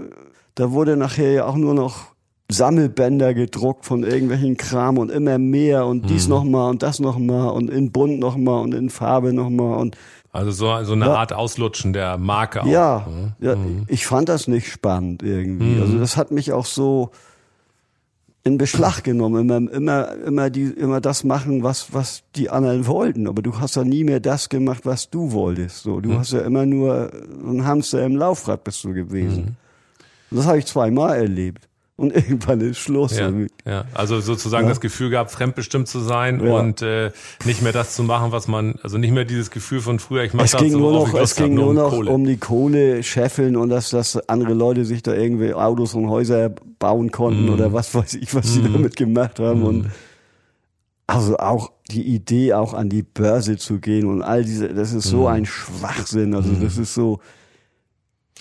[0.56, 2.12] da wurde nachher ja auch nur noch
[2.50, 6.30] Sammelbänder gedruckt von irgendwelchen Kram und immer mehr und dies Mhm.
[6.34, 9.50] noch mal und das noch mal und in bunt noch mal und in Farbe noch
[9.50, 9.98] mal und
[10.34, 11.16] Also so, so eine Ja.
[11.16, 12.66] Art Auslutschen der Marke auch.
[12.68, 13.34] Ja, Mhm.
[13.40, 13.56] ja
[13.88, 15.80] ich fand das nicht spannend irgendwie.
[15.82, 17.12] Also das hat mich auch so
[18.44, 19.50] in Beschlag genommen.
[19.50, 23.28] Immer, immer, immer, die, immer das machen, was, was die anderen wollten.
[23.28, 25.84] Aber du hast ja nie mehr das gemacht, was du wolltest.
[25.84, 27.12] So, du hast ja immer nur
[27.46, 29.58] ein Hamster im Laufrad bist du gewesen.
[30.32, 31.68] Und das habe ich zweimal erlebt.
[32.02, 33.16] Und irgendwann ist Schluss.
[33.18, 33.32] Ja,
[33.66, 33.86] ja.
[33.94, 36.54] Also sozusagen das Gefühl gehabt, fremdbestimmt zu sein Ja.
[36.60, 37.12] und äh,
[37.46, 40.34] nicht mehr das zu machen, was man, also nicht mehr dieses Gefühl von früher, ich
[40.34, 42.10] mache Es das ging so, nur noch, es ging nur um noch Kohle.
[42.12, 46.50] um die Kohle scheffeln und dass, dass andere Leute sich da irgendwie Autos und Häuser
[46.80, 47.54] bauen konnten Mhm.
[47.54, 49.62] oder was weiß ich, was sie damit gemacht haben.
[49.62, 49.92] Und
[51.06, 55.06] also auch die Idee, auch an die Börse zu gehen und all diese, das ist
[55.08, 55.10] Mhm.
[55.12, 56.34] so ein Schwachsinn.
[56.34, 57.20] Also das ist so,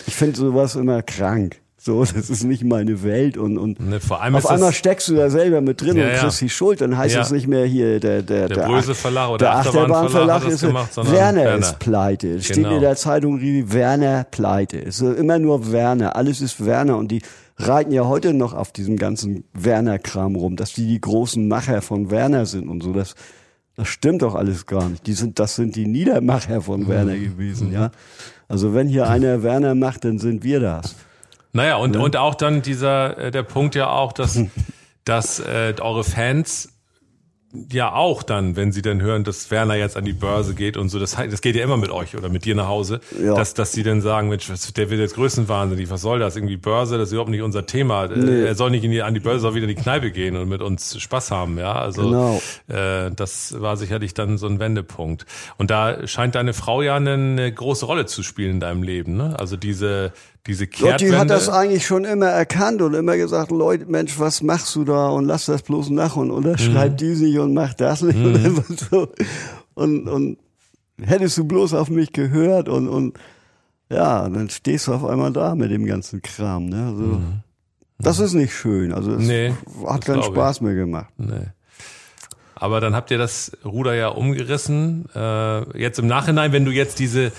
[0.06, 1.60] ich finde sowas immer krank.
[1.82, 5.14] So, das ist nicht meine Welt und, und Ne, vor allem auf einmal steckst du
[5.16, 6.18] da selber mit drin Ja, und ja.
[6.18, 6.82] kriegst die Schuld.
[6.82, 7.22] Dann heißt Ja.
[7.22, 10.54] es nicht mehr hier der der Der Bröse Verlag oder der Achterbahn Verlag hat das
[10.54, 11.58] ist gemacht, sondern Werner, Werner.
[11.66, 12.34] ist pleite.
[12.34, 12.74] Es steht Genau.
[12.74, 14.78] in der Zeitung wie Werner pleite.
[14.84, 16.16] Es ist immer nur Werner.
[16.16, 17.22] Alles ist Werner und die
[17.56, 22.10] reiten ja heute noch auf diesem ganzen Werner-Kram rum, dass die die großen Macher von
[22.10, 22.92] Werner sind und so.
[22.92, 23.14] Das
[23.76, 25.06] das stimmt doch alles gar nicht.
[25.06, 27.22] Die sind, das sind die Niedermacher von Werner Mhm.
[27.24, 27.90] gewesen, ja.
[28.48, 30.94] Also wenn hier einer Werner macht, dann sind wir das.
[31.52, 34.38] Naja, und, und auch dann dieser, äh, der Punkt ja auch, dass,
[35.04, 36.72] dass äh, eure Fans
[37.72, 40.88] ja auch dann, wenn sie dann hören, dass Werner jetzt an die Börse geht und
[40.88, 43.34] so, das, heißt, das geht ja immer mit euch oder mit dir nach Hause, Ja.
[43.34, 46.36] dass, dass sie dann sagen, Mensch, der wird jetzt größenwahnsinnig, was soll das?
[46.36, 48.04] Irgendwie Börse, das ist überhaupt nicht unser Thema.
[48.04, 48.44] Äh, Nee.
[48.44, 50.48] Er soll nicht in die, an die Börse, soll wieder in die Kneipe gehen und
[50.48, 51.72] mit uns Spaß haben, ja.
[51.72, 52.40] Also Genau.
[52.68, 55.26] äh, das war sicherlich dann so ein Wendepunkt.
[55.58, 59.16] Und da scheint deine Frau ja eine, eine große Rolle zu spielen in deinem Leben,
[59.16, 59.34] ne?
[59.40, 60.12] Also diese,
[60.46, 61.12] diese Kehrtwende.
[61.12, 64.84] Lotti hat das eigentlich schon immer erkannt und immer gesagt, Leute, Mensch, was machst du
[64.84, 66.96] da und lass das bloß nach und unterschreib mhm.
[66.96, 68.64] dies nicht und mach das nicht mhm.
[68.68, 69.08] und, so.
[69.74, 70.38] und, und
[71.00, 73.18] hättest du bloß auf mich gehört und, und
[73.90, 76.66] ja, dann stehst du auf einmal da mit dem ganzen Kram.
[76.66, 76.86] Ne?
[76.86, 77.40] Also, mhm.
[77.98, 78.92] Das ist nicht schön.
[78.92, 79.52] Also es nee,
[79.86, 80.62] hat keinen Spaß ich.
[80.62, 81.12] mehr gemacht.
[81.18, 81.48] Nee.
[82.54, 85.06] Aber dann habt ihr das Ruder ja umgerissen.
[85.14, 87.32] Äh, jetzt im Nachhinein, wenn du jetzt diese,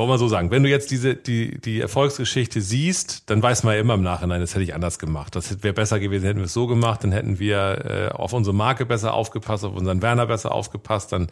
[0.00, 3.74] wollen wir so sagen, wenn du jetzt diese die die Erfolgsgeschichte siehst, dann weiß man
[3.74, 5.36] ja immer im Nachhinein, das hätte ich anders gemacht.
[5.36, 8.56] Das wäre besser gewesen, hätten wir es so gemacht, dann hätten wir äh, auf unsere
[8.56, 11.28] Marke besser aufgepasst, auf unseren Werner besser aufgepasst, dann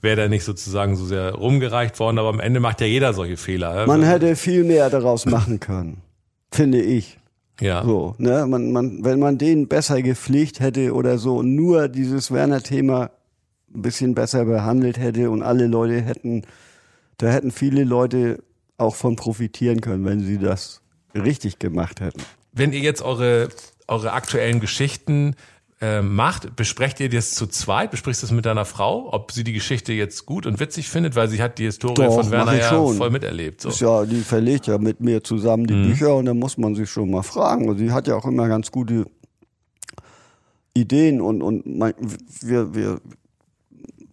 [0.00, 2.18] wäre der nicht sozusagen so sehr rumgereicht worden.
[2.18, 3.86] Aber am Ende macht ja jeder solche Fehler.
[3.86, 5.98] Man hätte viel mehr daraus machen können,
[6.50, 7.18] finde ich.
[7.60, 7.84] Ja.
[7.84, 13.10] So, ne, man, man, wenn man den besser gepflegt hätte oder so, nur dieses Werner-Thema
[13.74, 16.42] ein bisschen besser behandelt hätte und alle Leute hätten,
[17.18, 18.42] da hätten viele Leute
[18.78, 20.80] auch von profitieren können, wenn sie das
[21.14, 22.22] richtig gemacht hätten.
[22.52, 23.48] Wenn ihr jetzt eure,
[23.88, 25.34] eure aktuellen Geschichten
[25.80, 27.90] äh, macht, besprecht ihr das zu zweit?
[27.90, 31.16] Besprichst du das mit deiner Frau, ob sie die Geschichte jetzt gut und witzig findet,
[31.16, 32.96] weil sie hat die Historie Doch, von Werner ja schon.
[32.96, 33.60] voll miterlebt.
[33.60, 33.68] So.
[33.68, 35.88] Ist ja, die verlegt ja mit mir zusammen die mhm.
[35.88, 37.68] Bücher und da muss man sich schon mal fragen.
[37.68, 39.06] Und sie hat ja auch immer ganz gute
[40.74, 41.94] Ideen und, und mein,
[42.40, 43.00] wir, wir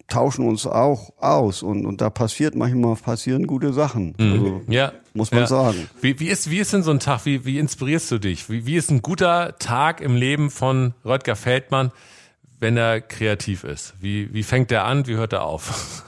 [0.08, 4.14] tauschen uns auch aus und, und da passiert manchmal passieren gute Sachen.
[4.18, 4.32] Mhm.
[4.32, 4.92] Also, ja.
[5.14, 5.46] Muss man ja.
[5.46, 5.88] sagen.
[6.00, 7.24] Wie, wie, ist, wie ist denn so ein Tag?
[7.24, 8.48] Wie, wie inspirierst du dich?
[8.50, 11.90] Wie, wie ist ein guter Tag im Leben von Röttger Feldmann,
[12.60, 13.94] wenn er kreativ ist?
[14.00, 15.06] Wie, wie fängt er an?
[15.06, 16.04] Wie hört er auf?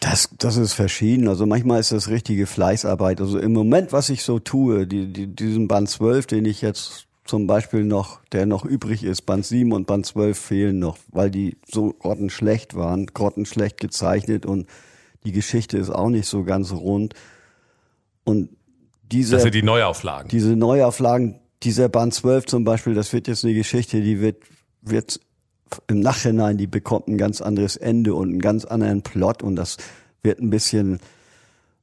[0.00, 1.28] Das, das ist verschieden.
[1.28, 3.20] Also manchmal ist das richtige Fleißarbeit.
[3.20, 7.06] Also im Moment, was ich so tue, die, die, diesen Band 12, den ich jetzt
[7.24, 11.30] zum Beispiel noch, der noch übrig ist, Band 7 und Band 12 fehlen noch, weil
[11.30, 14.66] die so grottenschlecht waren, grottenschlecht gezeichnet und
[15.24, 17.14] die Geschichte ist auch nicht so ganz rund.
[18.24, 18.50] Und
[19.02, 20.28] diese, das sind die Neuauflagen.
[20.28, 24.42] Diese Neuauflagen, dieser Band 12 zum Beispiel, das wird jetzt eine Geschichte, die wird,
[24.80, 25.20] wird
[25.86, 29.76] im Nachhinein, die bekommt ein ganz anderes Ende und einen ganz anderen Plot und das
[30.22, 30.98] wird ein bisschen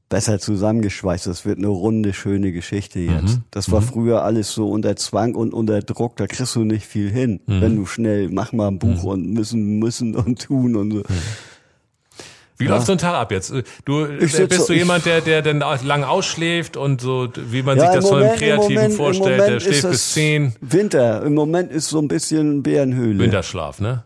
[0.10, 1.28] besser zusammengeschweißt.
[1.28, 3.38] Das wird eine runde, schöne Geschichte jetzt.
[3.38, 3.44] Mhm.
[3.52, 3.86] Das war mhm.
[3.86, 6.18] früher alles so unter Zwang und unter Druck.
[6.18, 7.62] Da kriegst du nicht viel hin, mhm.
[7.62, 9.10] wenn du schnell mach mal ein Buch mhm.
[9.10, 10.98] und müssen, müssen und tun und so.
[10.98, 11.06] Mhm.
[12.58, 12.72] Wie ja.
[12.72, 13.54] läuft so ein Tag ab jetzt?
[13.86, 17.86] Du bist so, du jemand, der der dann lang ausschläft und so, wie man ja,
[17.86, 20.54] sich das Moment, von einem Kreativen Moment, vorstellt, der schläft bis zehn.
[20.60, 21.24] Winter.
[21.24, 23.20] Im Moment ist so ein bisschen Bärenhöhle.
[23.20, 24.04] Winterschlaf, ne?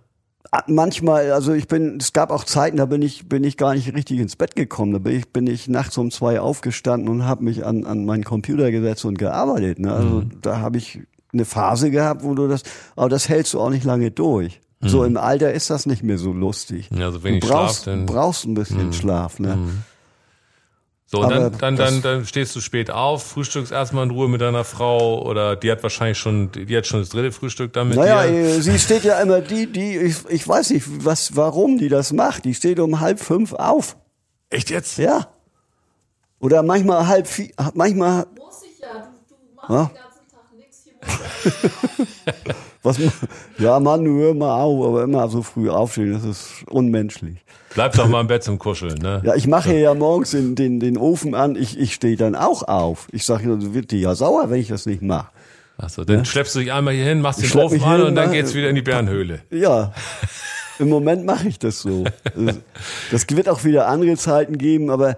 [0.51, 3.73] Ah, manchmal, also ich bin, es gab auch Zeiten, da bin ich, bin ich gar
[3.73, 4.93] nicht richtig ins Bett gekommen.
[4.93, 8.23] Da bin ich, bin ich nachts um zwei aufgestanden und habe mich an, an meinen
[8.23, 9.79] Computer gesetzt und gearbeitet.
[9.79, 9.93] Ne?
[9.93, 10.41] Also mhm.
[10.41, 10.99] da habe ich
[11.32, 12.63] eine Phase gehabt, wo du das,
[12.95, 14.62] aber das hältst du auch nicht lange durch.
[14.82, 14.89] Mhm.
[14.89, 16.89] So im Alter ist das nicht mehr so lustig.
[16.93, 18.93] Ja, also wenig du brauchst, Schlaf, dann brauchst ein bisschen mhm.
[18.93, 19.39] Schlaf.
[19.39, 19.58] Ne?
[21.13, 24.41] So, und dann, dann, dann, dann stehst du spät auf, frühstückst erstmal in Ruhe mit
[24.41, 27.97] deiner Frau oder die hat wahrscheinlich schon, die hat schon das dritte Frühstück damit.
[27.97, 28.36] Naja, dir.
[28.36, 32.13] Äh, sie steht ja immer, die, die, ich, ich weiß nicht, was, warum die das
[32.13, 32.45] macht.
[32.45, 33.95] Die steht um halb fünf auf.
[34.49, 34.97] Echt jetzt?
[34.97, 35.28] Ja.
[36.39, 38.26] Oder manchmal halb vier, manchmal.
[38.36, 39.86] Muss ich ja, du, du machst ja?
[39.86, 40.84] den ganzen Tag nichts
[42.34, 42.56] hier.
[42.84, 43.00] was,
[43.58, 47.38] ja, Mann, hör mal auf, aber immer so früh aufstehen, das ist unmenschlich.
[47.74, 49.22] Bleib doch mal im Bett zum Kuscheln, ne?
[49.26, 52.63] Ja, ich mache ja morgens den, den, den Ofen an, ich, ich stehe dann auch
[52.63, 53.08] auf.
[53.12, 55.30] Ich sage, du wird dir ja sauer, wenn ich das nicht mache.
[55.78, 56.26] Achso, dann ja?
[56.26, 58.69] schleppst du dich einmal hier hin, machst den Ofen an hin, und dann geht's wieder
[58.69, 59.41] in die Bärenhöhle.
[59.50, 59.93] Ja.
[60.80, 62.04] Im Moment mache ich das so.
[63.12, 65.17] Das wird auch wieder andere Zeiten geben, aber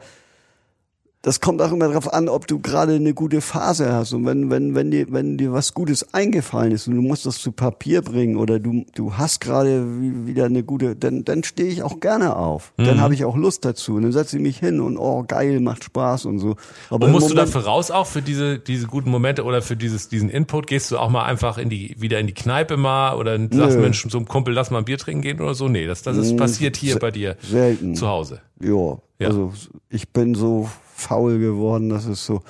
[1.26, 4.14] das kommt auch immer darauf an, ob du gerade eine gute Phase hast.
[4.14, 7.40] Und wenn, wenn, wenn dir, wenn dir was Gutes eingefallen ist und du musst das
[7.40, 9.88] zu Papier bringen oder du, du hast gerade
[10.28, 12.74] wieder eine gute, dann, dann stehe ich auch gerne auf.
[12.78, 12.84] Mhm.
[12.84, 13.96] Dann habe ich auch Lust dazu.
[13.96, 16.58] Und dann setze ich mich hin und oh geil, macht Spaß und so.
[16.92, 19.76] Aber und musst Moment, du dafür raus auch für diese, diese guten Momente oder für
[19.76, 20.68] dieses, diesen Input?
[20.68, 24.06] Gehst du auch mal einfach in die, wieder in die Kneipe mal oder sagst Mensch,
[24.08, 25.70] so einem Kumpel, lass mal ein Bier trinken gehen oder so?
[25.70, 27.96] Nee, das, das ist passiert hier bei dir selten.
[27.96, 28.42] zu Hause.
[28.60, 29.28] Ja, ja.
[29.28, 29.54] also
[29.90, 31.90] ich bin so faul geworden.
[31.90, 32.42] Das ist so.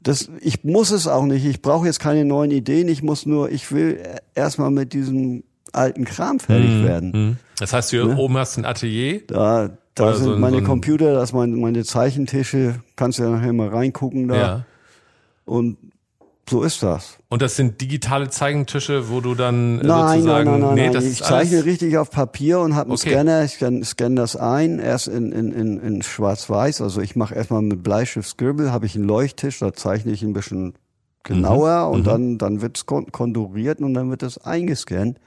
[0.00, 1.44] Das, ich muss es auch nicht.
[1.44, 2.88] Ich brauche jetzt keine neuen Ideen.
[2.88, 4.00] Ich muss nur, ich will
[4.34, 5.42] erstmal mit diesem
[5.72, 6.84] alten Kram fertig mhm.
[6.84, 7.12] werden.
[7.12, 7.36] Mhm.
[7.58, 8.16] Das heißt, du ne?
[8.16, 9.22] oben hast ein Atelier?
[9.26, 12.76] Da, da sind so ein, meine so Computer, das sind meine, meine Zeichentische.
[12.96, 14.36] Kannst ja nachher mal reingucken da.
[14.36, 14.64] Ja.
[15.44, 15.78] Und
[16.48, 17.18] so ist das.
[17.28, 20.50] Und das sind digitale Zeigentische, wo du dann äh, nein, sozusagen...
[20.50, 21.06] Nein, nein, nein, nee, nein.
[21.06, 23.10] ich zeichne richtig auf Papier und habe einen okay.
[23.10, 23.44] Scanner.
[23.44, 26.80] Ich scanne scan das ein, erst in, in, in, in schwarz-weiß.
[26.80, 30.32] Also ich mache erstmal mit Bleistift Scribble, habe ich einen Leuchttisch, da zeichne ich ein
[30.32, 30.74] bisschen
[31.22, 31.94] genauer mhm.
[31.94, 32.04] und mhm.
[32.04, 35.18] dann, dann wird es konturiert und dann wird es eingescannt.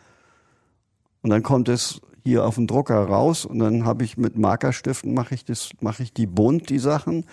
[1.22, 5.14] Und dann kommt es hier auf den Drucker raus und dann habe ich mit Markerstiften
[5.14, 7.26] mache ich das, mache ich die bunt, die Sachen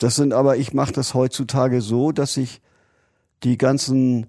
[0.00, 2.60] Das sind aber, ich mache das heutzutage so, dass ich
[3.42, 4.26] die ganzen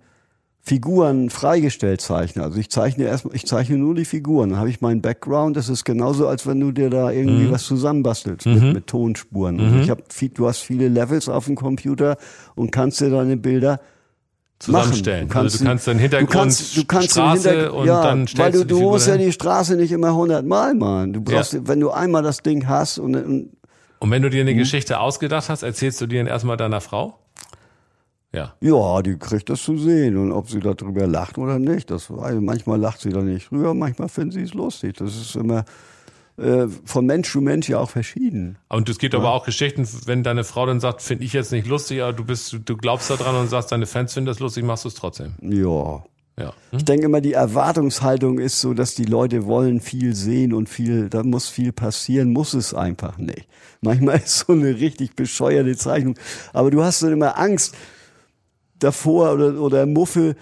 [0.61, 2.43] Figuren freigestellt zeichne.
[2.43, 4.49] Also ich zeichne erstmal, ich zeichne nur die Figuren.
[4.49, 5.55] Dann habe ich meinen Background.
[5.57, 7.51] Das ist genauso, als wenn du dir da irgendwie Mhm.
[7.51, 9.59] was zusammenbastelst mit, mit Tonspuren.
[9.59, 12.17] Also ich habe, viel, du hast viele Levels auf dem Computer
[12.55, 13.79] und kannst dir deine Bilder
[14.59, 15.27] Zusammenstellen.
[15.29, 15.37] Machen.
[15.37, 18.19] also du kannst dann Hintergrund, du kannst, du kannst den Straße Hinterg- und ja, dann
[18.21, 21.13] weil stellst du, du du musst ja die Straße nicht immer hundertmal malen.
[21.13, 21.61] Du brauchst, Ja.
[21.63, 23.49] wenn du einmal das Ding hast und, und
[23.99, 27.19] Und wenn du dir eine Geschichte ausgedacht hast, erzählst du die dann erstmal deiner Frau?
[28.31, 28.53] Ja.
[28.61, 32.35] ja, die kriegt das zu sehen und ob sie darüber lacht oder nicht, das weiß.
[32.41, 34.97] Manchmal lacht sie da nicht drüber, manchmal finden sie es lustig.
[34.97, 35.65] Das ist immer
[36.37, 38.59] äh, von Mensch zu Mensch ja auch verschieden.
[38.69, 41.67] Und es gibt aber auch Geschichten, wenn deine Frau dann sagt, finde ich jetzt nicht
[41.67, 44.85] lustig, aber du bist, du glaubst daran und sagst, deine Fans finden das lustig, machst
[44.85, 45.33] du es trotzdem.
[45.41, 46.03] Ja.
[46.39, 46.53] Ja.
[46.71, 51.09] Ich denke immer, die Erwartungshaltung ist so, dass die Leute wollen viel sehen und viel,
[51.09, 53.47] da muss viel passieren, muss es einfach nicht.
[53.81, 56.15] Manchmal ist so eine richtig bescheuerte Zeichnung.
[56.53, 57.75] Aber du hast dann immer Angst
[58.79, 60.35] davor oder, oder Muffel,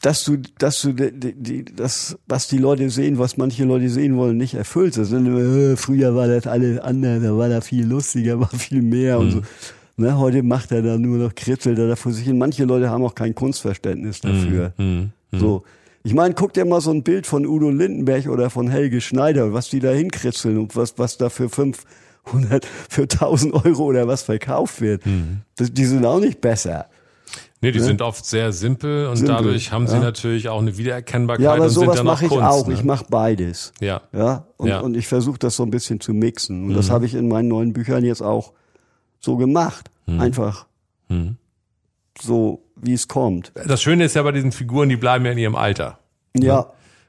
[0.00, 4.16] dass du, dass du die, die, das, was die Leute sehen, was manche Leute sehen
[4.16, 4.98] wollen, nicht erfüllst.
[4.98, 8.48] Das sind immer, äh, früher war das alles anders, da war da viel lustiger, war
[8.48, 9.42] viel mehr und so.
[9.96, 12.38] Ne, heute macht er da nur noch, kritzelt er da vor sich hin.
[12.38, 14.72] Manche Leute haben auch kein Kunstverständnis dafür.
[15.32, 15.62] So.
[16.04, 19.52] Ich meine, guck dir mal so ein Bild von Udo Lindenberg oder von Helge Schneider,
[19.52, 24.22] was die da hinkritzeln und was, was da für 500, für 1000 Euro oder was
[24.22, 25.02] verkauft wird.
[25.56, 26.86] Das, die sind auch nicht besser.
[27.60, 30.00] Nee, die sind oft sehr simpel und Simpel, dadurch haben sie ja.
[30.00, 32.44] natürlich auch eine Wiedererkennbarkeit Ja, aber und sowas mache ich Kunst.
[32.44, 32.66] auch.
[32.66, 32.74] Ne?
[32.74, 33.72] Ich mache beides.
[33.80, 34.02] ja.
[34.12, 34.80] Ja, und, Ja.
[34.80, 34.86] Mhm.
[34.86, 36.64] und ich versuche das so ein bisschen zu mixen.
[36.64, 38.52] Und das habe ich in meinen neuen Büchern jetzt auch
[39.20, 39.88] so gemacht.
[40.08, 40.66] Einfach
[41.08, 41.36] Mhm.
[42.20, 43.52] so, wie es kommt.
[43.66, 45.98] Das Schöne ist ja bei diesen Figuren, die bleiben ja in ihrem Alter.
[46.36, 46.66] Ja,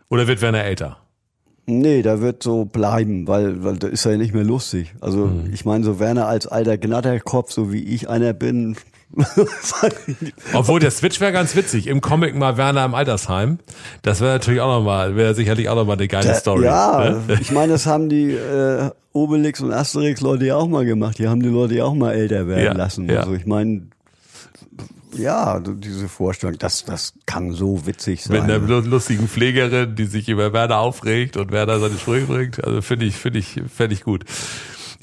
[0.10, 0.98] Oder wird Werner älter?
[1.66, 4.94] nee, da wird so bleiben, weil, weil da ist ja nicht mehr lustig.
[5.00, 5.50] Also Mhm.
[5.54, 8.76] ich meine, so Werner als alter Gnatterkopf, so wie ich einer bin.
[10.54, 11.88] Obwohl der Switch wäre ganz witzig.
[11.88, 13.60] Im Comic mal Werner im Altersheim.
[14.02, 16.66] Das wäre natürlich auch nochmal, wäre sicherlich auch nochmal eine geile Story.
[16.66, 17.38] Ja, ne?
[17.40, 21.18] ich meine, das haben die äh, Obelix und Asterix Leute ja auch mal gemacht.
[21.20, 23.08] Die haben die Leute ja auch mal älter werden Ja, lassen.
[23.10, 23.22] ja.
[23.22, 23.84] Also ich meine,
[25.18, 28.52] ja, diese Vorstellung, das, das kann so witzig Mit sein.
[28.52, 32.64] einer lu- lustigen Pflegerin, die sich über Werner aufregt und Werner seine Sprüche bringt.
[32.64, 34.26] Also finde ich, finde ich, finde ich gut.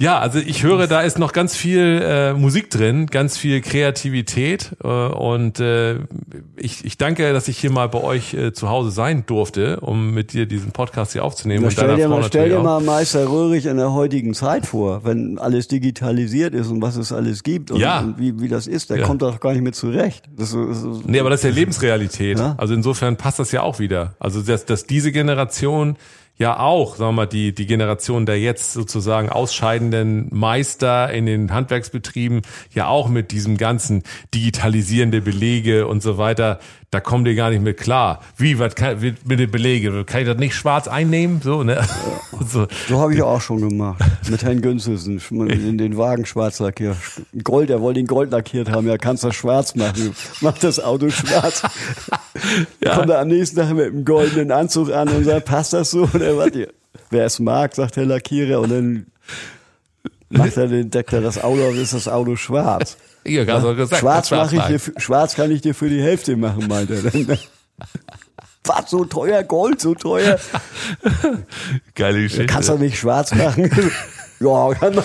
[0.00, 4.70] Ja, also ich höre, da ist noch ganz viel äh, Musik drin, ganz viel Kreativität
[4.82, 5.96] äh, und äh,
[6.56, 10.14] ich, ich danke, dass ich hier mal bei euch äh, zu Hause sein durfte, um
[10.14, 13.28] mit dir diesen Podcast hier aufzunehmen Na, und stell dir, mal, stell dir mal Meister
[13.28, 17.70] Röhrig in der heutigen Zeit vor, wenn alles digitalisiert ist und was es alles gibt
[17.70, 18.00] und, Ja.
[18.00, 19.06] und wie, wie das ist, der Ja.
[19.06, 20.24] kommt doch gar nicht mehr zurecht.
[20.34, 22.38] Das, das, ist- Nee, aber das ist ja Lebensrealität.
[22.38, 22.54] Ja.
[22.56, 24.14] Also insofern passt das ja auch wieder.
[24.18, 25.96] Also dass, dass diese Generation
[26.40, 31.52] ja auch, sagen wir mal, die, die Generation der jetzt sozusagen ausscheidenden Meister in den
[31.52, 32.40] Handwerksbetrieben
[32.72, 34.02] ja auch mit diesem ganzen
[34.34, 36.58] digitalisierende Belege und so weiter,
[36.90, 38.20] da kommen die gar nicht mit klar.
[38.36, 40.04] Wie, was kann, wie- mit den Belege?
[40.04, 41.40] Kann ich das nicht schwarz einnehmen?
[41.40, 41.80] So, ne?
[42.48, 42.66] so.
[42.88, 44.02] so habe ich auch schon gemacht.
[44.28, 46.96] Mit Herrn Günzelsen, in den Wagen schwarz lackiert.
[47.44, 50.14] Gold, er wollte ihn gold lackiert haben, ja, kannst das schwarz machen.
[50.40, 51.62] Mach das Auto schwarz.
[52.82, 52.96] Ja.
[52.96, 56.08] Kommt er am nächsten Tag mit einem goldenen Anzug an und sagt, passt das so?
[56.14, 56.50] Oder was?
[57.10, 59.06] Wer es mag, sagt der Lackierer und dann
[60.30, 62.96] macht er den, deckt er das Auto auf, ist das Auto schwarz.
[63.22, 64.00] Ja, ganz ja, gesagt.
[64.00, 67.26] Schwarz, mach ich dir, schwarz kann ich dir für die Hälfte machen, meint er dann.
[68.64, 69.42] Was, so teuer?
[69.42, 70.38] Gold, so teuer?
[71.94, 72.46] Geile Geschichte.
[72.46, 73.70] Kannst du nicht schwarz machen?
[74.40, 75.04] ja, kann man.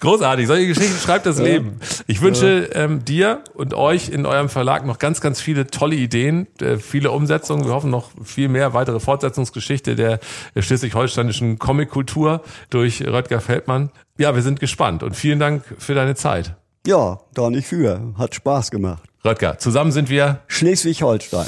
[0.00, 1.78] Großartig, solche Geschichten schreibt das Leben.
[2.06, 6.46] Ich wünsche ähm, dir und euch in eurem Verlag noch ganz, ganz viele tolle Ideen,
[6.60, 7.64] äh, viele Umsetzungen.
[7.64, 10.20] Wir hoffen noch viel mehr weitere Fortsetzungsgeschichte der
[10.56, 13.90] schleswig-holsteinischen Comic-Kultur durch Röttger Feldmann.
[14.18, 16.54] Ja, wir sind gespannt und vielen Dank für deine Zeit.
[16.86, 18.12] Ja, da nicht für.
[18.18, 19.02] Hat Spaß gemacht.
[19.24, 21.46] Röttger, zusammen sind wir Schleswig-Holstein.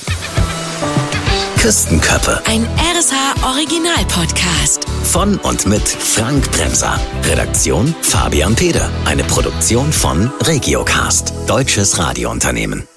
[1.59, 4.87] Küstenköppe Ein RSH Original Podcast.
[5.03, 6.99] von und mit Frank Bremser.
[7.25, 8.89] Redaktion Fabian Peder.
[9.05, 12.89] Eine Produktion von Regiocast, deutsches Radiounternehmen.